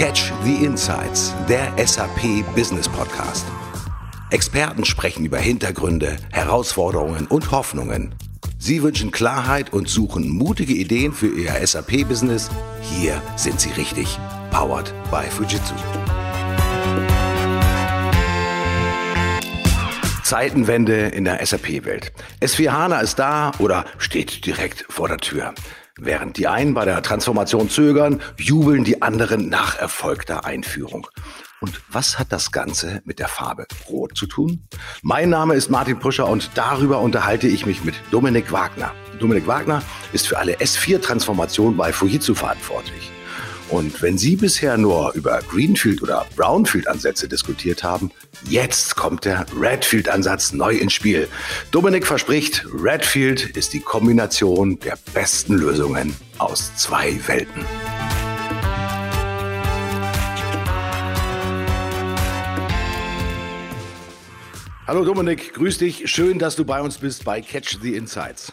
Catch 0.00 0.32
the 0.44 0.64
Insights, 0.64 1.34
der 1.46 1.74
SAP 1.76 2.42
Business 2.54 2.88
Podcast. 2.88 3.44
Experten 4.30 4.86
sprechen 4.86 5.26
über 5.26 5.36
Hintergründe, 5.36 6.16
Herausforderungen 6.32 7.26
und 7.26 7.50
Hoffnungen. 7.50 8.14
Sie 8.58 8.82
wünschen 8.82 9.10
Klarheit 9.10 9.74
und 9.74 9.90
suchen 9.90 10.30
mutige 10.30 10.72
Ideen 10.72 11.12
für 11.12 11.26
Ihr 11.26 11.52
SAP-Business? 11.66 12.48
Hier 12.80 13.20
sind 13.36 13.60
Sie 13.60 13.72
richtig. 13.72 14.18
Powered 14.50 14.90
by 15.10 15.28
Fujitsu. 15.28 15.74
Zeitenwende 20.24 21.08
in 21.08 21.24
der 21.24 21.44
SAP-Welt. 21.44 22.10
S4 22.40 22.70
HANA 22.70 23.00
ist 23.00 23.18
da 23.18 23.52
oder 23.58 23.84
steht 23.98 24.46
direkt 24.46 24.86
vor 24.88 25.08
der 25.08 25.18
Tür. 25.18 25.52
Während 26.02 26.38
die 26.38 26.48
einen 26.48 26.72
bei 26.72 26.86
der 26.86 27.02
Transformation 27.02 27.68
zögern, 27.68 28.22
jubeln 28.38 28.84
die 28.84 29.02
anderen 29.02 29.50
nach 29.50 29.78
erfolgter 29.78 30.46
Einführung. 30.46 31.06
Und 31.60 31.82
was 31.90 32.18
hat 32.18 32.32
das 32.32 32.52
Ganze 32.52 33.02
mit 33.04 33.18
der 33.18 33.28
Farbe 33.28 33.66
Rot 33.86 34.16
zu 34.16 34.26
tun? 34.26 34.66
Mein 35.02 35.28
Name 35.28 35.54
ist 35.54 35.68
Martin 35.68 35.98
Puscher 35.98 36.26
und 36.26 36.52
darüber 36.54 37.00
unterhalte 37.00 37.48
ich 37.48 37.66
mich 37.66 37.84
mit 37.84 37.94
Dominik 38.10 38.50
Wagner. 38.50 38.94
Dominik 39.18 39.46
Wagner 39.46 39.82
ist 40.14 40.26
für 40.26 40.38
alle 40.38 40.54
S4-Transformationen 40.54 41.76
bei 41.76 41.92
Fujitsu 41.92 42.34
verantwortlich. 42.34 43.10
Und 43.70 44.02
wenn 44.02 44.18
Sie 44.18 44.34
bisher 44.34 44.76
nur 44.76 45.12
über 45.14 45.38
Greenfield 45.48 46.02
oder 46.02 46.26
Brownfield-Ansätze 46.34 47.28
diskutiert 47.28 47.84
haben, 47.84 48.10
jetzt 48.48 48.96
kommt 48.96 49.24
der 49.24 49.46
Redfield-Ansatz 49.56 50.52
neu 50.52 50.74
ins 50.74 50.92
Spiel. 50.92 51.28
Dominik 51.70 52.04
verspricht, 52.04 52.66
Redfield 52.74 53.56
ist 53.56 53.72
die 53.72 53.78
Kombination 53.78 54.80
der 54.80 54.98
besten 55.14 55.54
Lösungen 55.54 56.16
aus 56.38 56.74
zwei 56.74 57.16
Welten. 57.28 57.64
Hallo 64.84 65.04
Dominik, 65.04 65.54
grüß 65.54 65.78
dich. 65.78 66.10
Schön, 66.10 66.40
dass 66.40 66.56
du 66.56 66.64
bei 66.64 66.82
uns 66.82 66.98
bist 66.98 67.24
bei 67.24 67.40
Catch 67.40 67.78
the 67.80 67.94
Insights. 67.94 68.52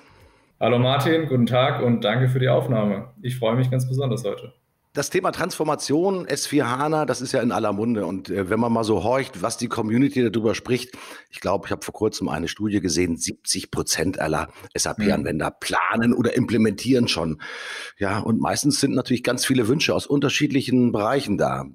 Hallo 0.60 0.78
Martin, 0.78 1.28
guten 1.28 1.48
Tag 1.48 1.82
und 1.82 2.04
danke 2.04 2.30
für 2.30 2.40
die 2.40 2.50
Aufnahme. 2.50 3.10
Ich 3.23 3.40
freue 3.40 3.56
mich 3.56 3.72
ganz 3.72 3.88
besonders 3.88 4.23
heute 4.23 4.54
das 4.98 5.12
Thema 5.12 5.31
Transformation, 5.31 6.26
S4 6.26 6.64
HANA, 6.64 7.06
das 7.06 7.22
ist 7.22 7.31
ja 7.31 7.42
in 7.42 7.52
aller 7.52 7.72
Munde. 7.72 8.08
Und 8.08 8.30
äh, 8.30 8.50
wenn 8.50 8.59
man 8.59 8.73
mal 8.73 8.84
so 8.84 9.04
horcht, 9.04 9.44
was 9.44 9.58
die 9.58 9.67
Community 9.67 10.28
darüber 10.30 10.56
spricht, 10.56 10.98
ich 11.30 11.39
glaube, 11.39 11.67
ich 11.67 11.72
habe 11.72 11.86
vor 11.86 11.94
kurzem 11.94 12.30
eine 12.30 12.48
Studie 12.48 12.81
gesehen, 12.81 13.16
70 13.16 13.70
Prozent 13.70 14.20
aller 14.20 14.50
SAP-Anwender 14.76 15.52
mhm. 15.52 15.56
planen 15.59 16.14
oder 16.14 16.36
implementieren 16.36 17.08
schon. 17.08 17.39
Ja, 18.00 18.17
und 18.20 18.42
meistens 18.42 18.80
sind 18.80 18.95
natürlich 18.95 19.23
ganz 19.23 19.45
viele 19.45 19.67
Wünsche 19.67 19.94
aus 19.94 20.08
unterschiedlichen 20.08 20.92
Bereichen 20.92 21.38
da. 21.38 21.66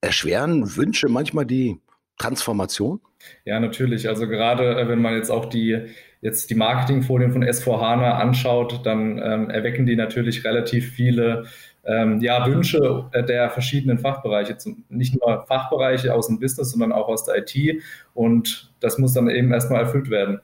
Erschweren 0.00 0.76
Wünsche 0.76 1.08
manchmal 1.08 1.46
die 1.46 1.80
Transformation? 2.18 3.00
Ja, 3.44 3.60
natürlich. 3.60 4.08
Also 4.08 4.26
gerade 4.26 4.80
äh, 4.80 4.88
wenn 4.88 5.00
man 5.00 5.14
jetzt 5.14 5.30
auch 5.30 5.46
die 5.46 5.86
jetzt 6.20 6.50
die 6.50 6.54
Marketingfolien 6.54 7.32
von 7.32 7.44
S4HANA 7.44 8.12
anschaut, 8.12 8.86
dann 8.86 9.18
ähm, 9.18 9.50
erwecken 9.50 9.86
die 9.86 9.96
natürlich 9.96 10.44
relativ 10.44 10.92
viele 10.92 11.46
ähm, 11.84 12.20
ja, 12.20 12.46
Wünsche 12.46 13.06
äh, 13.12 13.24
der 13.24 13.50
verschiedenen 13.50 13.98
Fachbereiche, 13.98 14.56
nicht 14.88 15.20
nur 15.20 15.44
Fachbereiche 15.46 16.14
aus 16.14 16.28
dem 16.28 16.38
Business, 16.38 16.70
sondern 16.70 16.92
auch 16.92 17.08
aus 17.08 17.24
der 17.24 17.38
IT. 17.38 17.82
Und 18.14 18.72
das 18.80 18.98
muss 18.98 19.14
dann 19.14 19.28
eben 19.28 19.52
erstmal 19.52 19.82
erfüllt 19.82 20.10
werden. 20.10 20.40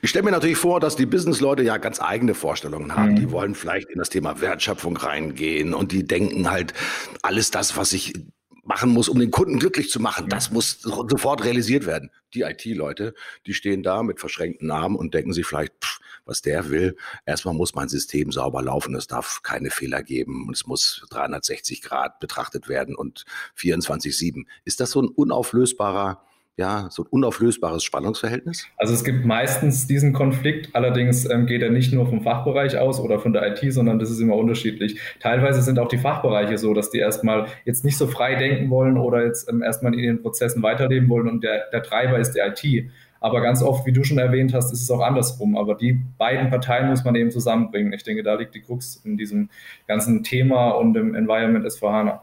Ich 0.00 0.10
stelle 0.10 0.24
mir 0.24 0.30
natürlich 0.30 0.56
vor, 0.56 0.80
dass 0.80 0.96
die 0.96 1.04
Businessleute 1.04 1.62
ja 1.62 1.76
ganz 1.76 2.00
eigene 2.00 2.34
Vorstellungen 2.34 2.96
haben. 2.96 3.12
Mhm. 3.12 3.16
Die 3.16 3.30
wollen 3.30 3.54
vielleicht 3.54 3.90
in 3.90 3.98
das 3.98 4.08
Thema 4.08 4.40
Wertschöpfung 4.40 4.96
reingehen 4.96 5.74
und 5.74 5.92
die 5.92 6.04
denken 6.04 6.50
halt, 6.50 6.72
alles 7.22 7.50
das, 7.50 7.76
was 7.76 7.92
ich 7.92 8.14
machen 8.64 8.90
muss, 8.90 9.08
um 9.08 9.18
den 9.18 9.30
Kunden 9.30 9.58
glücklich 9.58 9.90
zu 9.90 10.00
machen, 10.00 10.28
das 10.28 10.50
muss 10.52 10.80
sofort 10.80 11.44
realisiert 11.44 11.86
werden. 11.86 12.10
Die 12.34 12.42
IT-Leute, 12.42 13.14
die 13.46 13.54
stehen 13.54 13.82
da 13.82 14.02
mit 14.02 14.20
verschränkten 14.20 14.70
Armen 14.70 14.96
und 14.96 15.12
denken 15.12 15.32
sich 15.32 15.44
vielleicht, 15.44 15.72
pff, 15.82 15.99
was 16.30 16.40
der 16.40 16.70
will. 16.70 16.96
Erstmal 17.26 17.54
muss 17.54 17.74
mein 17.74 17.88
System 17.88 18.32
sauber 18.32 18.62
laufen, 18.62 18.94
es 18.94 19.06
darf 19.06 19.42
keine 19.42 19.70
Fehler 19.70 20.02
geben 20.02 20.46
und 20.46 20.56
es 20.56 20.66
muss 20.66 21.04
360 21.10 21.82
Grad 21.82 22.20
betrachtet 22.20 22.68
werden 22.68 22.94
und 22.94 23.24
24-7. 23.58 24.46
Ist 24.64 24.80
das 24.80 24.92
so 24.92 25.02
ein 25.02 25.08
unauflösbarer 25.08 26.22
ja, 26.60 26.88
so 26.90 27.04
ein 27.04 27.06
unauflösbares 27.08 27.82
Spannungsverhältnis? 27.82 28.66
Also 28.76 28.92
es 28.92 29.02
gibt 29.02 29.24
meistens 29.24 29.86
diesen 29.86 30.12
Konflikt, 30.12 30.76
allerdings 30.76 31.24
ähm, 31.28 31.46
geht 31.46 31.62
er 31.62 31.70
nicht 31.70 31.90
nur 31.92 32.06
vom 32.06 32.20
Fachbereich 32.20 32.76
aus 32.76 33.00
oder 33.00 33.18
von 33.18 33.32
der 33.32 33.46
IT, 33.50 33.72
sondern 33.72 33.98
das 33.98 34.10
ist 34.10 34.20
immer 34.20 34.36
unterschiedlich. 34.36 35.00
Teilweise 35.20 35.62
sind 35.62 35.78
auch 35.78 35.88
die 35.88 35.96
Fachbereiche 35.96 36.58
so, 36.58 36.74
dass 36.74 36.90
die 36.90 36.98
erstmal 36.98 37.46
jetzt 37.64 37.82
nicht 37.82 37.96
so 37.96 38.06
frei 38.06 38.34
denken 38.34 38.68
wollen 38.68 38.98
oder 38.98 39.24
jetzt 39.24 39.48
ähm, 39.48 39.62
erstmal 39.62 39.94
in 39.94 40.00
ihren 40.00 40.22
Prozessen 40.22 40.62
weiterleben 40.62 41.08
wollen 41.08 41.28
und 41.28 41.42
der, 41.42 41.70
der 41.72 41.82
Treiber 41.82 42.18
ist 42.18 42.32
die 42.32 42.40
IT. 42.40 42.90
Aber 43.20 43.42
ganz 43.42 43.62
oft, 43.62 43.86
wie 43.86 43.92
du 43.92 44.02
schon 44.02 44.18
erwähnt 44.18 44.54
hast, 44.54 44.72
ist 44.72 44.82
es 44.82 44.90
auch 44.90 45.00
andersrum. 45.00 45.56
Aber 45.56 45.74
die 45.74 45.92
beiden 46.18 46.50
Parteien 46.50 46.88
muss 46.88 47.04
man 47.04 47.14
eben 47.14 47.30
zusammenbringen. 47.30 47.92
Ich 47.92 48.02
denke, 48.02 48.22
da 48.22 48.34
liegt 48.34 48.54
die 48.54 48.62
Krux 48.62 48.96
in 49.04 49.18
diesem 49.18 49.50
ganzen 49.86 50.24
Thema 50.24 50.70
und 50.70 50.96
im 50.96 51.14
Environment 51.14 51.64
S4HANA. 51.66 52.20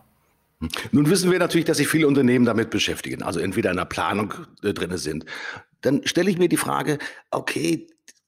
Nun 0.92 1.10
wissen 1.10 1.32
wir 1.32 1.38
natürlich, 1.38 1.66
dass 1.66 1.78
sich 1.78 1.88
viele 1.88 2.08
Unternehmen 2.08 2.46
damit 2.46 2.72
beschäftigen, 2.72 3.22
also 3.22 3.40
entweder 3.40 3.70
in 3.70 3.78
der 3.78 3.86
Planung 3.86 4.34
äh, 4.64 4.74
drin 4.74 4.98
sind. 4.98 5.26
Dann 5.82 6.02
stelle 6.06 6.32
ich 6.32 6.40
mir 6.40 6.50
die 6.50 6.58
Frage, 6.58 6.98
okay, 7.30 7.86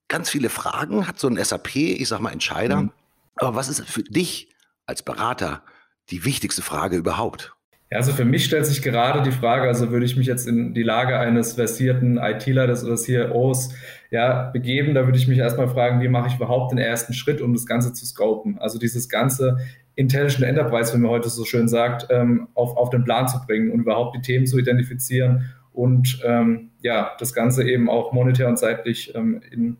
ganz 0.07 0.30
viele 0.30 0.50
Fragen 0.50 1.07
hat 1.07 1.18
so 1.18 1.28
ein 1.28 1.44
SAP, 1.44 1.75
ich 1.75 2.07
sage 2.07 2.22
mal 2.22 2.31
Entscheider. 2.31 2.84
Mhm. 2.84 2.91
Aber 3.36 3.56
was 3.56 3.68
ist 3.69 3.84
für 3.90 4.03
dich 4.03 4.50
als 4.86 5.01
Berater 5.01 5.63
die 6.12 6.24
wichtigste 6.24 6.62
Frage 6.62 6.97
überhaupt? 6.97 7.53
Ja, 7.92 7.98
also 7.98 8.12
für 8.14 8.26
mich 8.26 8.46
stellt 8.46 8.68
sich 8.68 8.84
gerade 8.84 9.24
die 9.24 9.36
Frage, 9.36 9.68
also 9.68 9.90
würde 9.90 10.06
ich 10.06 10.16
mich 10.16 10.28
jetzt 10.28 10.48
in 10.48 10.76
die 10.76 10.84
Lage 10.84 11.18
eines 11.18 11.54
versierten 11.54 12.18
IT-Leiters 12.18 12.86
oder 12.86 12.96
CEOs 12.96 13.74
ja, 14.12 14.52
begeben, 14.52 14.94
da 14.94 15.06
würde 15.06 15.18
ich 15.18 15.28
mich 15.28 15.40
erstmal 15.40 15.68
fragen, 15.68 16.00
wie 16.00 16.08
mache 16.08 16.28
ich 16.28 16.36
überhaupt 16.36 16.72
den 16.72 16.78
ersten 16.78 17.14
Schritt, 17.14 17.42
um 17.42 17.54
das 17.54 17.66
Ganze 17.66 17.92
zu 17.94 18.06
scopen? 18.06 18.60
Also 18.60 18.78
dieses 18.78 19.10
ganze 19.10 19.58
Intelligent 19.96 20.44
Enterprise, 20.44 20.94
wenn 20.94 21.02
man 21.02 21.12
heute 21.12 21.30
so 21.30 21.46
schön 21.46 21.68
sagt, 21.68 22.08
ähm, 22.12 22.48
auf, 22.54 22.78
auf 22.78 22.92
den 22.92 23.04
Plan 23.04 23.28
zu 23.28 23.40
bringen 23.46 23.72
und 23.72 23.80
überhaupt 23.80 24.16
die 24.16 24.22
Themen 24.22 24.46
zu 24.46 24.60
identifizieren 24.60 25.50
und 25.74 26.22
ähm, 26.24 26.70
ja, 26.82 27.12
das 27.18 27.34
Ganze 27.34 27.68
eben 27.68 27.90
auch 27.90 28.14
monetär 28.14 28.48
und 28.48 28.58
zeitlich 28.58 29.16
ähm, 29.16 29.42
in, 29.52 29.78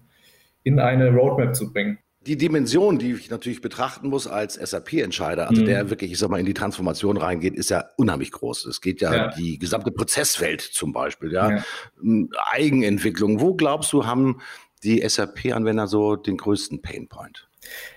in 0.64 0.80
eine 0.80 1.10
Roadmap 1.12 1.56
zu 1.56 1.72
bringen 1.72 2.00
die 2.22 2.38
Dimension, 2.38 3.00
die 3.00 3.14
ich 3.14 3.30
natürlich 3.30 3.62
betrachten 3.62 4.10
muss 4.10 4.28
als 4.28 4.56
SAP-Entscheider, 4.56 5.50
also 5.50 5.62
mhm. 5.62 5.66
der 5.66 5.90
wirklich, 5.90 6.12
ich 6.12 6.20
sag 6.20 6.30
mal, 6.30 6.40
in 6.40 6.46
die 6.46 6.54
Transformation 6.54 7.18
reingeht, 7.18 7.56
ist 7.56 7.70
ja 7.70 7.86
unheimlich 7.96 8.32
groß. 8.32 8.66
Es 8.66 8.82
geht 8.82 9.00
ja, 9.00 9.16
ja. 9.16 9.28
die 9.30 9.58
gesamte 9.58 9.92
Prozesswelt 9.92 10.62
zum 10.62 10.92
Beispiel, 10.92 11.32
ja. 11.32 11.52
ja. 11.52 11.64
Hm, 12.02 12.30
Eigenentwicklung. 12.52 13.40
Wo 13.40 13.56
glaubst 13.56 13.94
du, 13.94 14.06
haben 14.06 14.42
die 14.84 15.08
SAP-Anwender 15.08 15.88
so 15.88 16.16
den 16.16 16.38
größten 16.38 16.82
Painpoint? 16.82 17.48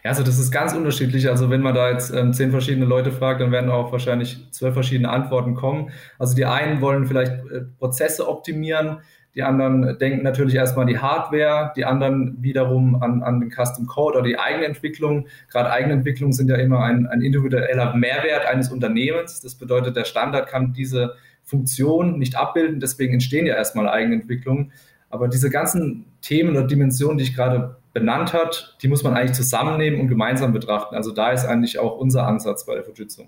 Ja, 0.05 0.11
also 0.11 0.23
das 0.23 0.39
ist 0.39 0.51
ganz 0.51 0.73
unterschiedlich. 0.73 1.29
Also 1.29 1.51
wenn 1.51 1.63
man 1.63 1.75
da 1.75 1.91
jetzt 1.91 2.13
ähm, 2.13 2.33
zehn 2.33 2.51
verschiedene 2.51 2.87
Leute 2.87 3.13
fragt, 3.13 3.41
dann 3.41 3.53
werden 3.53 3.71
auch 3.71 3.93
wahrscheinlich 3.93 4.51
zwölf 4.51 4.75
verschiedene 4.75 5.09
Antworten 5.09 5.55
kommen. 5.55 5.91
Also 6.19 6.35
die 6.35 6.45
einen 6.45 6.81
wollen 6.81 7.07
vielleicht 7.07 7.33
äh, 7.33 7.63
Prozesse 7.79 8.29
optimieren, 8.29 9.01
die 9.35 9.43
anderen 9.43 9.99
denken 9.99 10.23
natürlich 10.23 10.55
erstmal 10.55 10.85
an 10.85 10.89
die 10.89 10.99
Hardware, 10.99 11.73
die 11.75 11.87
anderen 11.87 12.43
wiederum 12.43 13.03
an, 13.03 13.23
an 13.23 13.41
den 13.41 13.51
Custom 13.51 13.87
Code 13.87 14.19
oder 14.19 14.29
die 14.29 14.39
Eigenentwicklung. 14.39 15.27
Gerade 15.51 15.71
Eigenentwicklung 15.71 16.33
sind 16.33 16.51
ja 16.51 16.57
immer 16.57 16.81
ein, 16.81 17.07
ein 17.07 17.23
individueller 17.23 17.95
Mehrwert 17.95 18.47
eines 18.47 18.71
Unternehmens. 18.71 19.41
Das 19.41 19.55
bedeutet, 19.55 19.97
der 19.97 20.05
Standard 20.05 20.49
kann 20.49 20.75
diese 20.75 21.15
Funktion 21.45 22.19
nicht 22.19 22.37
abbilden, 22.37 22.79
deswegen 22.79 23.15
entstehen 23.15 23.47
ja 23.47 23.55
erstmal 23.55 23.89
Eigenentwicklungen. 23.89 24.73
Aber 25.09 25.29
diese 25.29 25.51
ganzen 25.51 26.07
Themen 26.21 26.51
oder 26.51 26.67
Dimensionen, 26.67 27.19
die 27.19 27.25
ich 27.25 27.35
gerade 27.35 27.77
benannt 27.93 28.33
hat, 28.33 28.77
die 28.83 28.89
muss 28.89 29.03
man 29.03 29.15
eigentlich 29.15 29.33
zusammennehmen 29.33 30.01
und 30.01 30.09
gemeinsam 30.09 30.53
betrachten. 30.53 30.95
Also 30.95 31.13
da 31.13 31.31
ist 31.31 31.45
eigentlich 31.45 31.79
auch 31.79 31.99
unser 31.99 32.27
Ansatz 32.27 32.65
bei 32.65 32.75
der 32.75 32.85
Fujitsu. 32.85 33.25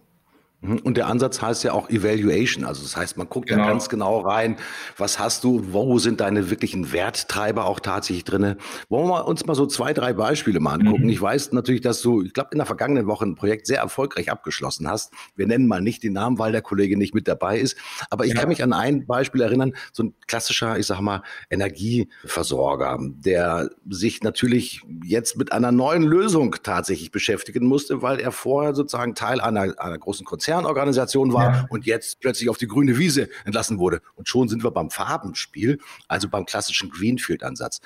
Mhm. 0.65 0.79
Und 0.79 0.97
der 0.97 1.07
Ansatz 1.09 1.43
heißt 1.43 1.63
ja 1.65 1.73
auch 1.73 1.91
Evaluation. 1.91 2.65
Also 2.65 2.83
das 2.83 2.97
heißt, 2.97 3.17
man 3.17 3.29
guckt 3.29 3.49
genau. 3.49 3.65
ja 3.65 3.69
ganz 3.69 3.89
genau 3.89 4.21
rein, 4.21 4.57
was 4.97 5.19
hast 5.19 5.45
du, 5.45 5.73
wo 5.73 5.99
sind 5.99 6.21
deine 6.21 6.51
wirklichen 6.51 6.93
Werttreiber 6.93 7.67
auch 7.67 7.81
tatsächlich 7.81 8.25
drin. 8.25 8.57
Wollen 8.89 9.09
wir 9.09 9.27
uns 9.27 9.45
mal 9.47 9.55
so 9.55 9.67
zwei, 9.67 9.93
drei 9.93 10.15
Beispiele 10.15 10.61
mal 10.61 10.75
angucken. 10.75 11.05
Mhm. 11.05 11.11
Ich 11.11 11.21
weiß 11.21 11.53
natürlich, 11.53 11.83
dass 11.83 12.01
du, 12.01 12.23
ich 12.23 12.33
glaube, 12.33 12.51
in 12.53 12.59
der 12.59 12.67
vergangenen 12.67 13.07
Woche 13.07 13.27
ein 13.27 13.35
Projekt 13.35 13.67
sehr 13.67 13.79
erfolgreich 13.79 14.31
abgeschlossen 14.31 14.89
hast. 14.89 15.13
Wir 15.37 15.47
nennen 15.47 15.67
mal 15.67 15.81
nicht 15.81 16.03
den 16.03 16.15
Namen, 16.15 16.39
weil 16.39 16.53
der 16.53 16.63
Kollege 16.63 16.97
nicht 16.97 17.15
mit 17.15 17.29
dabei 17.29 17.59
ist. 17.59 17.77
Aber 18.11 18.25
ich 18.25 18.33
ja. 18.33 18.41
kann 18.41 18.49
mich 18.49 18.63
an 18.63 18.73
ein 18.73 19.07
Beispiel 19.07 19.43
erinnern, 19.43 19.75
so 19.93 20.05
ein 20.05 20.15
klassischer, 20.27 20.79
ich 20.79 20.87
sag 20.87 21.01
mal, 21.01 21.23
Energieversorger, 21.51 22.99
der 23.01 23.69
sich 23.89 24.23
natürlich 24.23 24.81
jetzt 25.05 25.37
mit 25.37 25.53
einer 25.53 25.73
neuen 25.73 26.03
Lösung 26.03 26.57
tatsächlich 26.63 27.11
beschäftigen 27.11 27.67
musste, 27.67 28.01
weil 28.01 28.19
er 28.19 28.33
vorher 28.33 28.75
sozusagen 28.75 29.15
Teil 29.15 29.41
einer, 29.41 29.79
einer 29.79 29.99
großen 29.99 30.25
Konzern 30.25 30.54
Konzernorganisation 30.55 31.33
war 31.33 31.53
ja. 31.53 31.67
und 31.69 31.87
jetzt 31.87 32.21
plötzlich 32.21 32.49
auf 32.49 32.59
die 32.59 32.67
grüne 32.67 32.99
Wiese 32.99 33.29
entlassen 33.45 33.79
wurde. 33.79 34.01
Und 34.15 34.29
schon 34.29 34.49
sind 34.49 34.65
wir 34.65 34.71
beim 34.71 34.91
Farbenspiel, 34.91 35.79
also 36.09 36.29
beim 36.29 36.47
klassischen 36.47 36.91
Greenfield-Ansatz. 36.91 37.81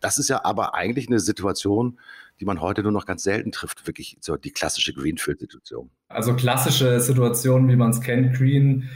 Das 0.00 0.18
ist 0.18 0.28
ja 0.28 0.44
aber 0.44 0.74
eigentlich 0.74 1.08
eine 1.08 1.20
Situation, 1.20 1.98
die 2.40 2.44
man 2.44 2.60
heute 2.60 2.82
nur 2.82 2.92
noch 2.92 3.06
ganz 3.06 3.22
selten 3.22 3.52
trifft, 3.52 3.86
wirklich 3.86 4.16
so 4.20 4.36
die 4.36 4.50
klassische 4.50 4.92
Greenfield-Situation. 4.92 5.90
Also 6.08 6.34
klassische 6.34 7.00
Situationen, 7.00 7.68
wie 7.68 7.76
man 7.76 7.90
es 7.90 8.00
kennt, 8.00 8.36
Green, 8.36 8.88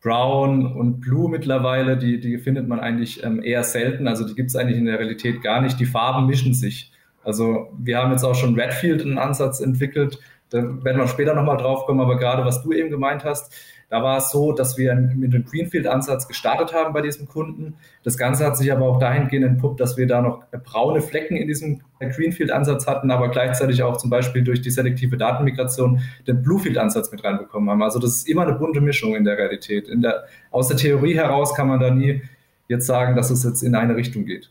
Brown 0.00 0.72
und 0.72 1.00
Blue 1.00 1.28
mittlerweile, 1.28 1.96
die, 1.96 2.20
die 2.20 2.38
findet 2.38 2.68
man 2.68 2.80
eigentlich 2.80 3.22
ähm, 3.24 3.42
eher 3.42 3.64
selten. 3.64 4.06
Also 4.06 4.26
die 4.26 4.34
gibt 4.34 4.50
es 4.50 4.56
eigentlich 4.56 4.78
in 4.78 4.86
der 4.86 4.98
Realität 4.98 5.42
gar 5.42 5.60
nicht. 5.60 5.78
Die 5.80 5.86
Farben 5.86 6.26
mischen 6.26 6.54
sich. 6.54 6.92
Also 7.24 7.76
wir 7.78 7.98
haben 7.98 8.12
jetzt 8.12 8.24
auch 8.24 8.36
schon 8.36 8.58
Redfield 8.58 9.02
einen 9.02 9.18
Ansatz 9.18 9.60
entwickelt. 9.60 10.18
Da 10.50 10.58
werden 10.62 10.98
wir 10.98 11.08
später 11.08 11.34
nochmal 11.34 11.56
drauf 11.56 11.86
kommen, 11.86 12.00
aber 12.00 12.18
gerade 12.18 12.44
was 12.44 12.62
du 12.62 12.72
eben 12.72 12.90
gemeint 12.90 13.24
hast, 13.24 13.52
da 13.90 14.02
war 14.02 14.18
es 14.18 14.30
so, 14.30 14.52
dass 14.52 14.76
wir 14.76 14.94
mit 14.94 15.32
dem 15.32 15.46
Greenfield-Ansatz 15.46 16.28
gestartet 16.28 16.74
haben 16.74 16.92
bei 16.92 17.00
diesem 17.00 17.26
Kunden. 17.26 17.74
Das 18.02 18.18
Ganze 18.18 18.44
hat 18.44 18.56
sich 18.56 18.70
aber 18.70 18.84
auch 18.86 18.98
dahingehend 18.98 19.46
entpuppt, 19.46 19.80
dass 19.80 19.96
wir 19.96 20.06
da 20.06 20.20
noch 20.20 20.44
braune 20.64 21.00
Flecken 21.00 21.36
in 21.36 21.48
diesem 21.48 21.80
Greenfield-Ansatz 21.98 22.86
hatten, 22.86 23.10
aber 23.10 23.30
gleichzeitig 23.30 23.82
auch 23.82 23.96
zum 23.96 24.10
Beispiel 24.10 24.44
durch 24.44 24.60
die 24.60 24.70
selektive 24.70 25.16
Datenmigration 25.16 26.02
den 26.26 26.42
Bluefield-Ansatz 26.42 27.10
mit 27.12 27.24
reinbekommen 27.24 27.70
haben. 27.70 27.82
Also 27.82 27.98
das 27.98 28.16
ist 28.16 28.28
immer 28.28 28.42
eine 28.42 28.54
bunte 28.54 28.82
Mischung 28.82 29.16
in 29.16 29.24
der 29.24 29.38
Realität. 29.38 29.88
In 29.88 30.02
der, 30.02 30.24
aus 30.50 30.68
der 30.68 30.76
Theorie 30.76 31.14
heraus 31.14 31.54
kann 31.54 31.68
man 31.68 31.80
da 31.80 31.90
nie 31.90 32.22
jetzt 32.68 32.86
sagen, 32.86 33.16
dass 33.16 33.30
es 33.30 33.42
jetzt 33.42 33.62
in 33.62 33.74
eine 33.74 33.96
Richtung 33.96 34.26
geht. 34.26 34.50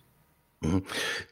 Mhm. 0.61 0.81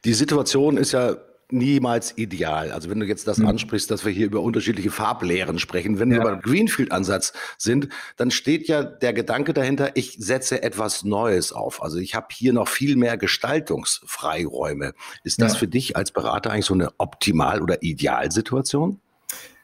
Die 0.06 0.14
Situation 0.14 0.78
ist 0.78 0.92
ja 0.92 1.16
niemals 1.52 2.18
ideal. 2.18 2.72
Also 2.72 2.90
wenn 2.90 3.00
du 3.00 3.06
jetzt 3.06 3.28
das 3.28 3.38
mhm. 3.38 3.48
ansprichst, 3.48 3.90
dass 3.92 4.06
wir 4.06 4.12
hier 4.12 4.26
über 4.26 4.42
unterschiedliche 4.42 4.92
Farblehren 4.92 5.60
sprechen, 5.60 6.00
wenn 6.00 6.12
ja. 6.12 6.18
wir 6.18 6.24
beim 6.24 6.42
Greenfield-Ansatz 6.42 7.34
sind, 7.58 7.90
dann 8.18 8.32
steht 8.32 8.68
ja 8.68 8.84
der 8.84 9.14
Gedanke 9.14 9.54
dahinter, 9.54 9.92
ich 9.96 10.18
setze 10.20 10.64
etwas 10.64 11.04
Neues 11.04 11.52
auf. 11.52 11.82
Also 11.82 11.98
ich 11.98 12.16
habe 12.16 12.28
hier 12.32 12.54
noch 12.54 12.68
viel 12.68 12.96
mehr 12.96 13.18
Gestaltungsfreiräume. 13.18 14.94
Ist 15.24 15.42
das 15.42 15.54
ja. 15.54 15.60
für 15.60 15.68
dich 15.68 15.96
als 15.96 16.12
Berater 16.12 16.52
eigentlich 16.52 16.66
so 16.66 16.74
eine 16.74 16.92
Optimal- 16.98 17.62
oder 17.62 17.82
Idealsituation? 17.84 19.00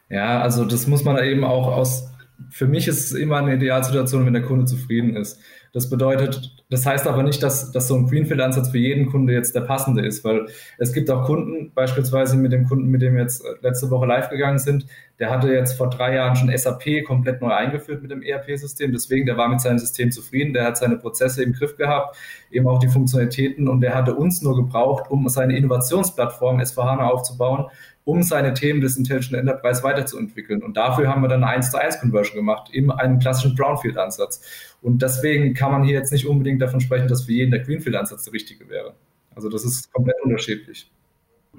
Ja, 0.08 0.40
also 0.40 0.64
das 0.64 0.86
muss 0.86 1.04
man 1.04 1.22
eben 1.24 1.42
auch 1.42 1.68
aus, 1.68 2.08
für 2.50 2.66
mich 2.66 2.86
ist 2.86 3.04
es 3.04 3.12
immer 3.12 3.38
eine 3.38 3.56
Idealsituation, 3.56 4.26
wenn 4.26 4.34
der 4.34 4.42
Kunde 4.42 4.66
zufrieden 4.66 5.16
ist. 5.16 5.38
Das 5.72 5.88
bedeutet, 5.88 6.54
das 6.68 6.84
heißt 6.84 7.06
aber 7.06 7.22
nicht, 7.22 7.42
dass, 7.42 7.72
dass 7.72 7.88
so 7.88 7.94
ein 7.94 8.06
Greenfield-Ansatz 8.06 8.68
für 8.68 8.78
jeden 8.78 9.06
Kunde 9.06 9.32
jetzt 9.32 9.54
der 9.54 9.62
passende 9.62 10.04
ist, 10.04 10.22
weil 10.22 10.46
es 10.76 10.92
gibt 10.92 11.10
auch 11.10 11.24
Kunden, 11.24 11.72
beispielsweise 11.74 12.36
mit 12.36 12.52
dem 12.52 12.68
Kunden, 12.68 12.88
mit 12.88 13.00
dem 13.00 13.14
wir 13.14 13.22
jetzt 13.22 13.42
letzte 13.62 13.88
Woche 13.88 14.04
live 14.04 14.28
gegangen 14.28 14.58
sind, 14.58 14.84
der 15.18 15.30
hatte 15.30 15.50
jetzt 15.50 15.78
vor 15.78 15.88
drei 15.88 16.14
Jahren 16.16 16.36
schon 16.36 16.54
SAP 16.54 17.04
komplett 17.06 17.40
neu 17.40 17.52
eingeführt 17.52 18.02
mit 18.02 18.10
dem 18.10 18.22
ERP-System. 18.22 18.92
Deswegen, 18.92 19.24
der 19.24 19.36
war 19.36 19.48
mit 19.48 19.60
seinem 19.60 19.78
System 19.78 20.10
zufrieden, 20.10 20.52
der 20.52 20.64
hat 20.64 20.76
seine 20.76 20.96
Prozesse 20.96 21.42
im 21.42 21.52
Griff 21.52 21.76
gehabt, 21.76 22.16
eben 22.50 22.66
auch 22.66 22.80
die 22.80 22.88
Funktionalitäten. 22.88 23.68
Und 23.68 23.80
der 23.80 23.94
hatte 23.94 24.14
uns 24.14 24.42
nur 24.42 24.56
gebraucht, 24.56 25.10
um 25.10 25.28
seine 25.28 25.56
Innovationsplattform 25.56 26.60
S4HANA 26.60 27.08
aufzubauen 27.08 27.66
um 28.04 28.22
seine 28.22 28.54
Themen 28.54 28.80
des 28.80 28.96
Intelligent 28.96 29.34
Enterprise 29.34 29.82
weiterzuentwickeln. 29.82 30.62
Und 30.62 30.76
dafür 30.76 31.08
haben 31.08 31.22
wir 31.22 31.28
dann 31.28 31.44
eine 31.44 31.52
1 31.52 31.70
zu 31.70 31.80
1 31.80 32.00
Conversion 32.00 32.36
gemacht, 32.36 32.70
in 32.72 32.90
einem 32.90 33.18
klassischen 33.18 33.54
Brownfield-Ansatz. 33.54 34.42
Und 34.80 35.02
deswegen 35.02 35.54
kann 35.54 35.70
man 35.70 35.84
hier 35.84 35.94
jetzt 35.94 36.12
nicht 36.12 36.26
unbedingt 36.26 36.60
davon 36.60 36.80
sprechen, 36.80 37.08
dass 37.08 37.24
für 37.24 37.32
jeden 37.32 37.50
der 37.52 37.60
Greenfield-Ansatz 37.60 38.24
der 38.24 38.32
richtige 38.32 38.68
wäre. 38.68 38.94
Also 39.34 39.48
das 39.48 39.64
ist 39.64 39.92
komplett 39.92 40.16
unterschiedlich. 40.22 40.90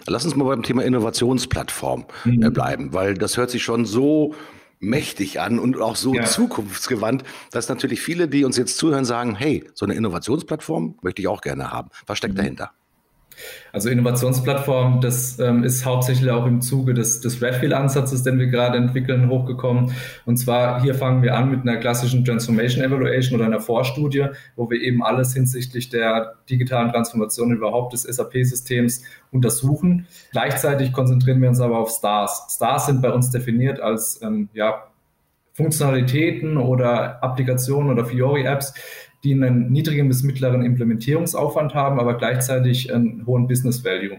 Lass 0.07 0.25
uns 0.25 0.35
mal 0.35 0.45
beim 0.45 0.63
Thema 0.63 0.83
Innovationsplattform 0.83 2.05
äh, 2.25 2.29
mhm. 2.29 2.53
bleiben, 2.53 2.93
weil 2.93 3.13
das 3.13 3.37
hört 3.37 3.51
sich 3.51 3.63
schon 3.63 3.85
so 3.85 4.35
mächtig 4.79 5.39
an 5.39 5.59
und 5.59 5.79
auch 5.79 5.95
so 5.95 6.13
ja. 6.13 6.25
zukunftsgewandt, 6.25 7.23
dass 7.51 7.69
natürlich 7.69 8.01
viele, 8.01 8.27
die 8.27 8.43
uns 8.43 8.57
jetzt 8.57 8.77
zuhören, 8.77 9.05
sagen, 9.05 9.35
hey, 9.35 9.63
so 9.73 9.85
eine 9.85 9.93
Innovationsplattform 9.95 10.97
möchte 11.01 11.21
ich 11.21 11.27
auch 11.27 11.41
gerne 11.41 11.71
haben. 11.71 11.89
Was 12.05 12.17
steckt 12.17 12.33
mhm. 12.33 12.39
dahinter? 12.39 12.71
Also 13.71 13.89
Innovationsplattform, 13.89 15.01
das 15.01 15.39
ähm, 15.39 15.63
ist 15.63 15.85
hauptsächlich 15.85 16.29
auch 16.29 16.45
im 16.45 16.61
Zuge 16.61 16.93
des, 16.93 17.21
des 17.21 17.41
Redfield-Ansatzes, 17.41 18.23
den 18.23 18.39
wir 18.39 18.47
gerade 18.47 18.77
entwickeln, 18.77 19.29
hochgekommen. 19.29 19.93
Und 20.25 20.37
zwar 20.37 20.81
hier 20.81 20.95
fangen 20.95 21.23
wir 21.23 21.35
an 21.35 21.49
mit 21.49 21.61
einer 21.61 21.77
klassischen 21.77 22.23
Transformation 22.23 22.83
Evaluation 22.83 23.35
oder 23.35 23.47
einer 23.47 23.59
Vorstudie, 23.59 24.27
wo 24.55 24.69
wir 24.69 24.79
eben 24.81 25.03
alles 25.03 25.33
hinsichtlich 25.33 25.89
der 25.89 26.35
digitalen 26.49 26.91
Transformation 26.91 27.51
überhaupt 27.51 27.93
des 27.93 28.03
SAP-Systems 28.03 29.03
untersuchen. 29.31 30.07
Gleichzeitig 30.31 30.93
konzentrieren 30.93 31.41
wir 31.41 31.49
uns 31.49 31.59
aber 31.59 31.79
auf 31.79 31.89
Stars. 31.89 32.47
Stars 32.49 32.85
sind 32.85 33.01
bei 33.01 33.11
uns 33.11 33.31
definiert 33.31 33.79
als 33.79 34.21
ähm, 34.21 34.49
ja, 34.53 34.83
Funktionalitäten 35.53 36.57
oder 36.57 37.23
Applikationen 37.23 37.91
oder 37.91 38.05
Fiori-Apps, 38.05 38.73
die 39.23 39.33
einen 39.33 39.71
niedrigen 39.71 40.07
bis 40.07 40.23
mittleren 40.23 40.63
Implementierungsaufwand 40.63 41.73
haben, 41.73 41.99
aber 41.99 42.17
gleichzeitig 42.17 42.93
einen 42.93 43.25
hohen 43.25 43.47
Business 43.47 43.83
Value. 43.83 44.17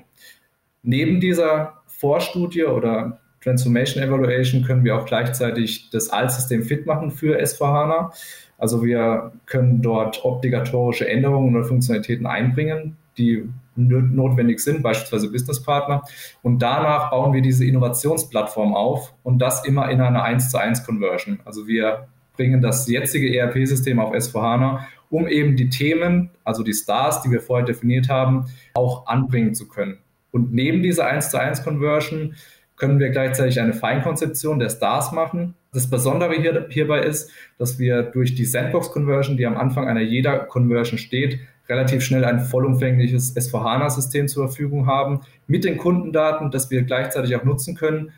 Neben 0.83 1.21
dieser 1.21 1.83
Vorstudie 1.87 2.65
oder 2.65 3.21
Transformation 3.43 4.03
Evaluation 4.03 4.65
können 4.65 4.85
wir 4.85 4.97
auch 4.97 5.05
gleichzeitig 5.05 5.91
das 5.91 6.09
Altsystem 6.09 6.63
fit 6.63 6.87
machen 6.87 7.11
für 7.11 7.39
S4HANA. 7.39 8.13
Also 8.57 8.83
wir 8.83 9.33
können 9.47 9.83
dort 9.83 10.25
obligatorische 10.25 11.07
Änderungen 11.09 11.55
oder 11.55 11.65
Funktionalitäten 11.65 12.27
einbringen, 12.27 12.97
die 13.19 13.49
notwendig 13.77 14.61
sind, 14.61 14.83
beispielsweise 14.83 15.31
Business 15.31 15.63
Partner. 15.63 16.03
Und 16.43 16.61
danach 16.61 17.11
bauen 17.11 17.33
wir 17.33 17.43
diese 17.43 17.67
Innovationsplattform 17.67 18.75
auf 18.75 19.13
und 19.23 19.41
das 19.41 19.67
immer 19.67 19.91
in 19.91 20.01
einer 20.01 20.23
1 20.23 20.51
zu 20.51 20.59
1 20.59 20.85
Conversion. 20.87 21.41
Also 21.45 21.67
wir 21.67 22.07
bringen 22.37 22.61
das 22.61 22.89
jetzige 22.89 23.37
ERP-System 23.37 23.99
auf 23.99 24.13
S4HANA, 24.13 24.81
um 25.11 25.29
eben 25.29 25.57
die 25.57 25.69
Themen, 25.69 26.31
also 26.45 26.63
die 26.63 26.75
Stars, 26.75 27.23
die 27.23 27.31
wir 27.31 27.41
vorher 27.41 27.67
definiert 27.67 28.09
haben, 28.09 28.47
auch 28.75 29.07
anbringen 29.07 29.55
zu 29.55 29.69
können. 29.69 29.99
Und 30.31 30.53
neben 30.53 30.83
dieser 30.83 31.07
1 31.07 31.31
zu 31.31 31.39
1 31.39 31.63
Conversion 31.63 32.35
können 32.77 32.99
wir 32.99 33.11
gleichzeitig 33.11 33.61
eine 33.61 33.73
Feinkonzeption 33.73 34.59
der 34.59 34.69
Stars 34.69 35.13
machen. 35.13 35.55
Das 35.73 35.89
Besondere 35.89 36.35
hier, 36.35 36.67
hierbei 36.71 37.01
ist, 37.01 37.31
dass 37.59 37.79
wir 37.79 38.03
durch 38.03 38.35
die 38.35 38.45
Sandbox-Conversion, 38.45 39.37
die 39.37 39.47
am 39.47 39.57
Anfang 39.57 39.87
einer 39.87 40.01
jeder 40.01 40.39
Conversion 40.41 40.99
steht, 40.99 41.39
relativ 41.69 42.03
schnell 42.03 42.25
ein 42.25 42.41
vollumfängliches 42.41 43.37
S4HANA-System 43.37 44.29
zur 44.29 44.49
Verfügung 44.49 44.87
haben 44.87 45.21
mit 45.47 45.65
den 45.65 45.79
Kundendaten, 45.79 46.51
das 46.51 46.71
wir 46.71 46.83
gleichzeitig 46.83 47.35
auch 47.37 47.45
nutzen 47.45 47.75
können, 47.75 48.11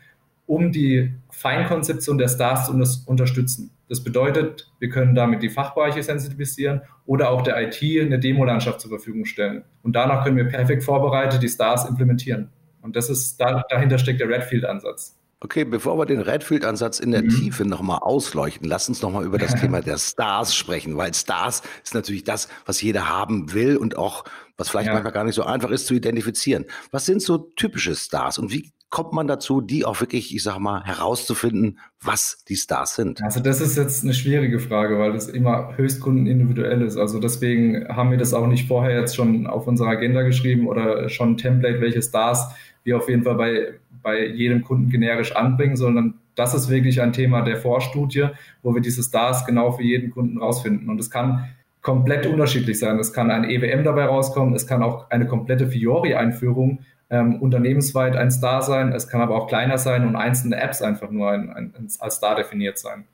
um 0.47 0.71
die 0.71 1.13
Feinkonzeption 1.29 2.17
der 2.17 2.29
Stars 2.29 2.65
zu 2.65 3.03
unterstützen. 3.05 3.71
Das 3.89 4.03
bedeutet, 4.03 4.71
wir 4.79 4.89
können 4.89 5.13
damit 5.13 5.43
die 5.43 5.49
Fachbereiche 5.49 6.01
sensibilisieren 6.01 6.81
oder 7.05 7.29
auch 7.29 7.41
der 7.41 7.61
IT 7.61 7.81
eine 7.81 8.19
Demolandschaft 8.19 8.81
zur 8.81 8.89
Verfügung 8.89 9.25
stellen. 9.25 9.63
Und 9.83 9.95
danach 9.95 10.23
können 10.23 10.37
wir 10.37 10.45
perfekt 10.45 10.83
vorbereitet 10.83 11.43
die 11.43 11.47
Stars 11.47 11.87
implementieren. 11.87 12.49
Und 12.81 12.95
das 12.95 13.09
ist, 13.09 13.39
dahinter 13.39 13.97
steckt 13.97 14.19
der 14.19 14.29
Redfield-Ansatz. 14.29 15.17
Okay, 15.39 15.65
bevor 15.65 15.99
wir 15.99 16.07
den 16.07 16.19
Redfield-Ansatz 16.19 16.99
in 16.99 17.11
der 17.11 17.21
mhm. 17.21 17.29
Tiefe 17.29 17.63
nochmal 17.63 17.99
ausleuchten, 18.01 18.67
lass 18.67 18.89
uns 18.89 19.03
nochmal 19.03 19.23
über 19.23 19.37
das 19.37 19.53
Thema 19.61 19.81
der 19.81 19.99
Stars 19.99 20.55
sprechen, 20.55 20.97
weil 20.97 21.13
Stars 21.13 21.61
ist 21.83 21.93
natürlich 21.93 22.23
das, 22.23 22.47
was 22.65 22.81
jeder 22.81 23.07
haben 23.07 23.53
will 23.53 23.77
und 23.77 23.97
auch, 23.97 24.23
was 24.57 24.69
vielleicht 24.69 24.87
ja. 24.87 24.93
manchmal 24.93 25.13
gar 25.13 25.25
nicht 25.25 25.35
so 25.35 25.43
einfach 25.43 25.69
ist 25.69 25.85
zu 25.85 25.93
identifizieren. 25.93 26.65
Was 26.91 27.05
sind 27.05 27.21
so 27.21 27.37
typische 27.55 27.95
Stars 27.95 28.39
und 28.39 28.51
wie 28.51 28.71
kommt 28.89 29.13
man 29.13 29.27
dazu, 29.27 29.61
die 29.61 29.85
auch 29.85 29.99
wirklich, 29.99 30.33
ich 30.33 30.43
sag 30.43 30.59
mal, 30.59 30.83
herauszufinden, 30.83 31.79
was 32.01 32.43
die 32.47 32.55
Stars 32.55 32.95
sind? 32.95 33.21
Also 33.21 33.39
das 33.41 33.59
ist 33.59 33.77
jetzt 33.77 34.03
eine 34.03 34.13
schwierige 34.13 34.59
Frage, 34.59 34.97
weil 34.97 35.13
das 35.13 35.27
immer 35.27 35.75
höchstkundenindividuell 35.75 36.81
ist. 36.81 36.97
Also 36.97 37.19
deswegen 37.19 37.87
haben 37.89 38.11
wir 38.11 38.17
das 38.17 38.33
auch 38.33 38.47
nicht 38.47 38.67
vorher 38.67 38.99
jetzt 38.99 39.15
schon 39.15 39.45
auf 39.47 39.67
unserer 39.67 39.89
Agenda 39.89 40.21
geschrieben 40.21 40.67
oder 40.67 41.09
schon 41.09 41.31
ein 41.31 41.37
Template, 41.37 41.81
welche 41.81 42.01
Stars 42.01 42.49
wir 42.83 42.97
auf 42.97 43.09
jeden 43.09 43.23
Fall 43.23 43.35
bei, 43.35 43.73
bei 44.01 44.25
jedem 44.25 44.63
Kunden 44.63 44.89
generisch 44.89 45.35
anbringen, 45.35 45.75
sondern 45.75 46.15
das 46.35 46.53
ist 46.53 46.69
wirklich 46.69 47.01
ein 47.01 47.11
Thema 47.11 47.41
der 47.41 47.57
Vorstudie, 47.57 48.27
wo 48.61 48.73
wir 48.73 48.81
diese 48.81 49.03
Stars 49.03 49.45
genau 49.45 49.71
für 49.71 49.83
jeden 49.83 50.11
Kunden 50.11 50.37
rausfinden. 50.37 50.87
Und 50.87 50.99
es 50.99 51.09
kann 51.09 51.49
komplett 51.81 52.25
unterschiedlich 52.25 52.79
sein. 52.79 52.99
Es 52.99 53.11
kann 53.11 53.31
ein 53.31 53.43
EWM 53.49 53.83
dabei 53.83 54.05
rauskommen, 54.05 54.53
es 54.53 54.67
kann 54.67 54.83
auch 54.83 55.09
eine 55.09 55.25
komplette 55.25 55.67
Fiori-Einführung 55.67 56.79
ähm, 57.09 57.41
unternehmensweit 57.41 58.15
ein 58.15 58.31
Star 58.31 58.61
sein. 58.61 58.91
Es 58.91 59.07
kann 59.07 59.21
aber 59.21 59.35
auch 59.35 59.47
kleiner 59.47 59.77
sein 59.77 60.07
und 60.07 60.15
einzelne 60.15 60.59
Apps 60.59 60.81
einfach 60.81 61.09
nur 61.09 61.31
ein, 61.31 61.49
ein, 61.49 61.73
als 61.99 62.15
Star 62.15 62.35
definiert 62.35 62.77
sein. 62.77 63.05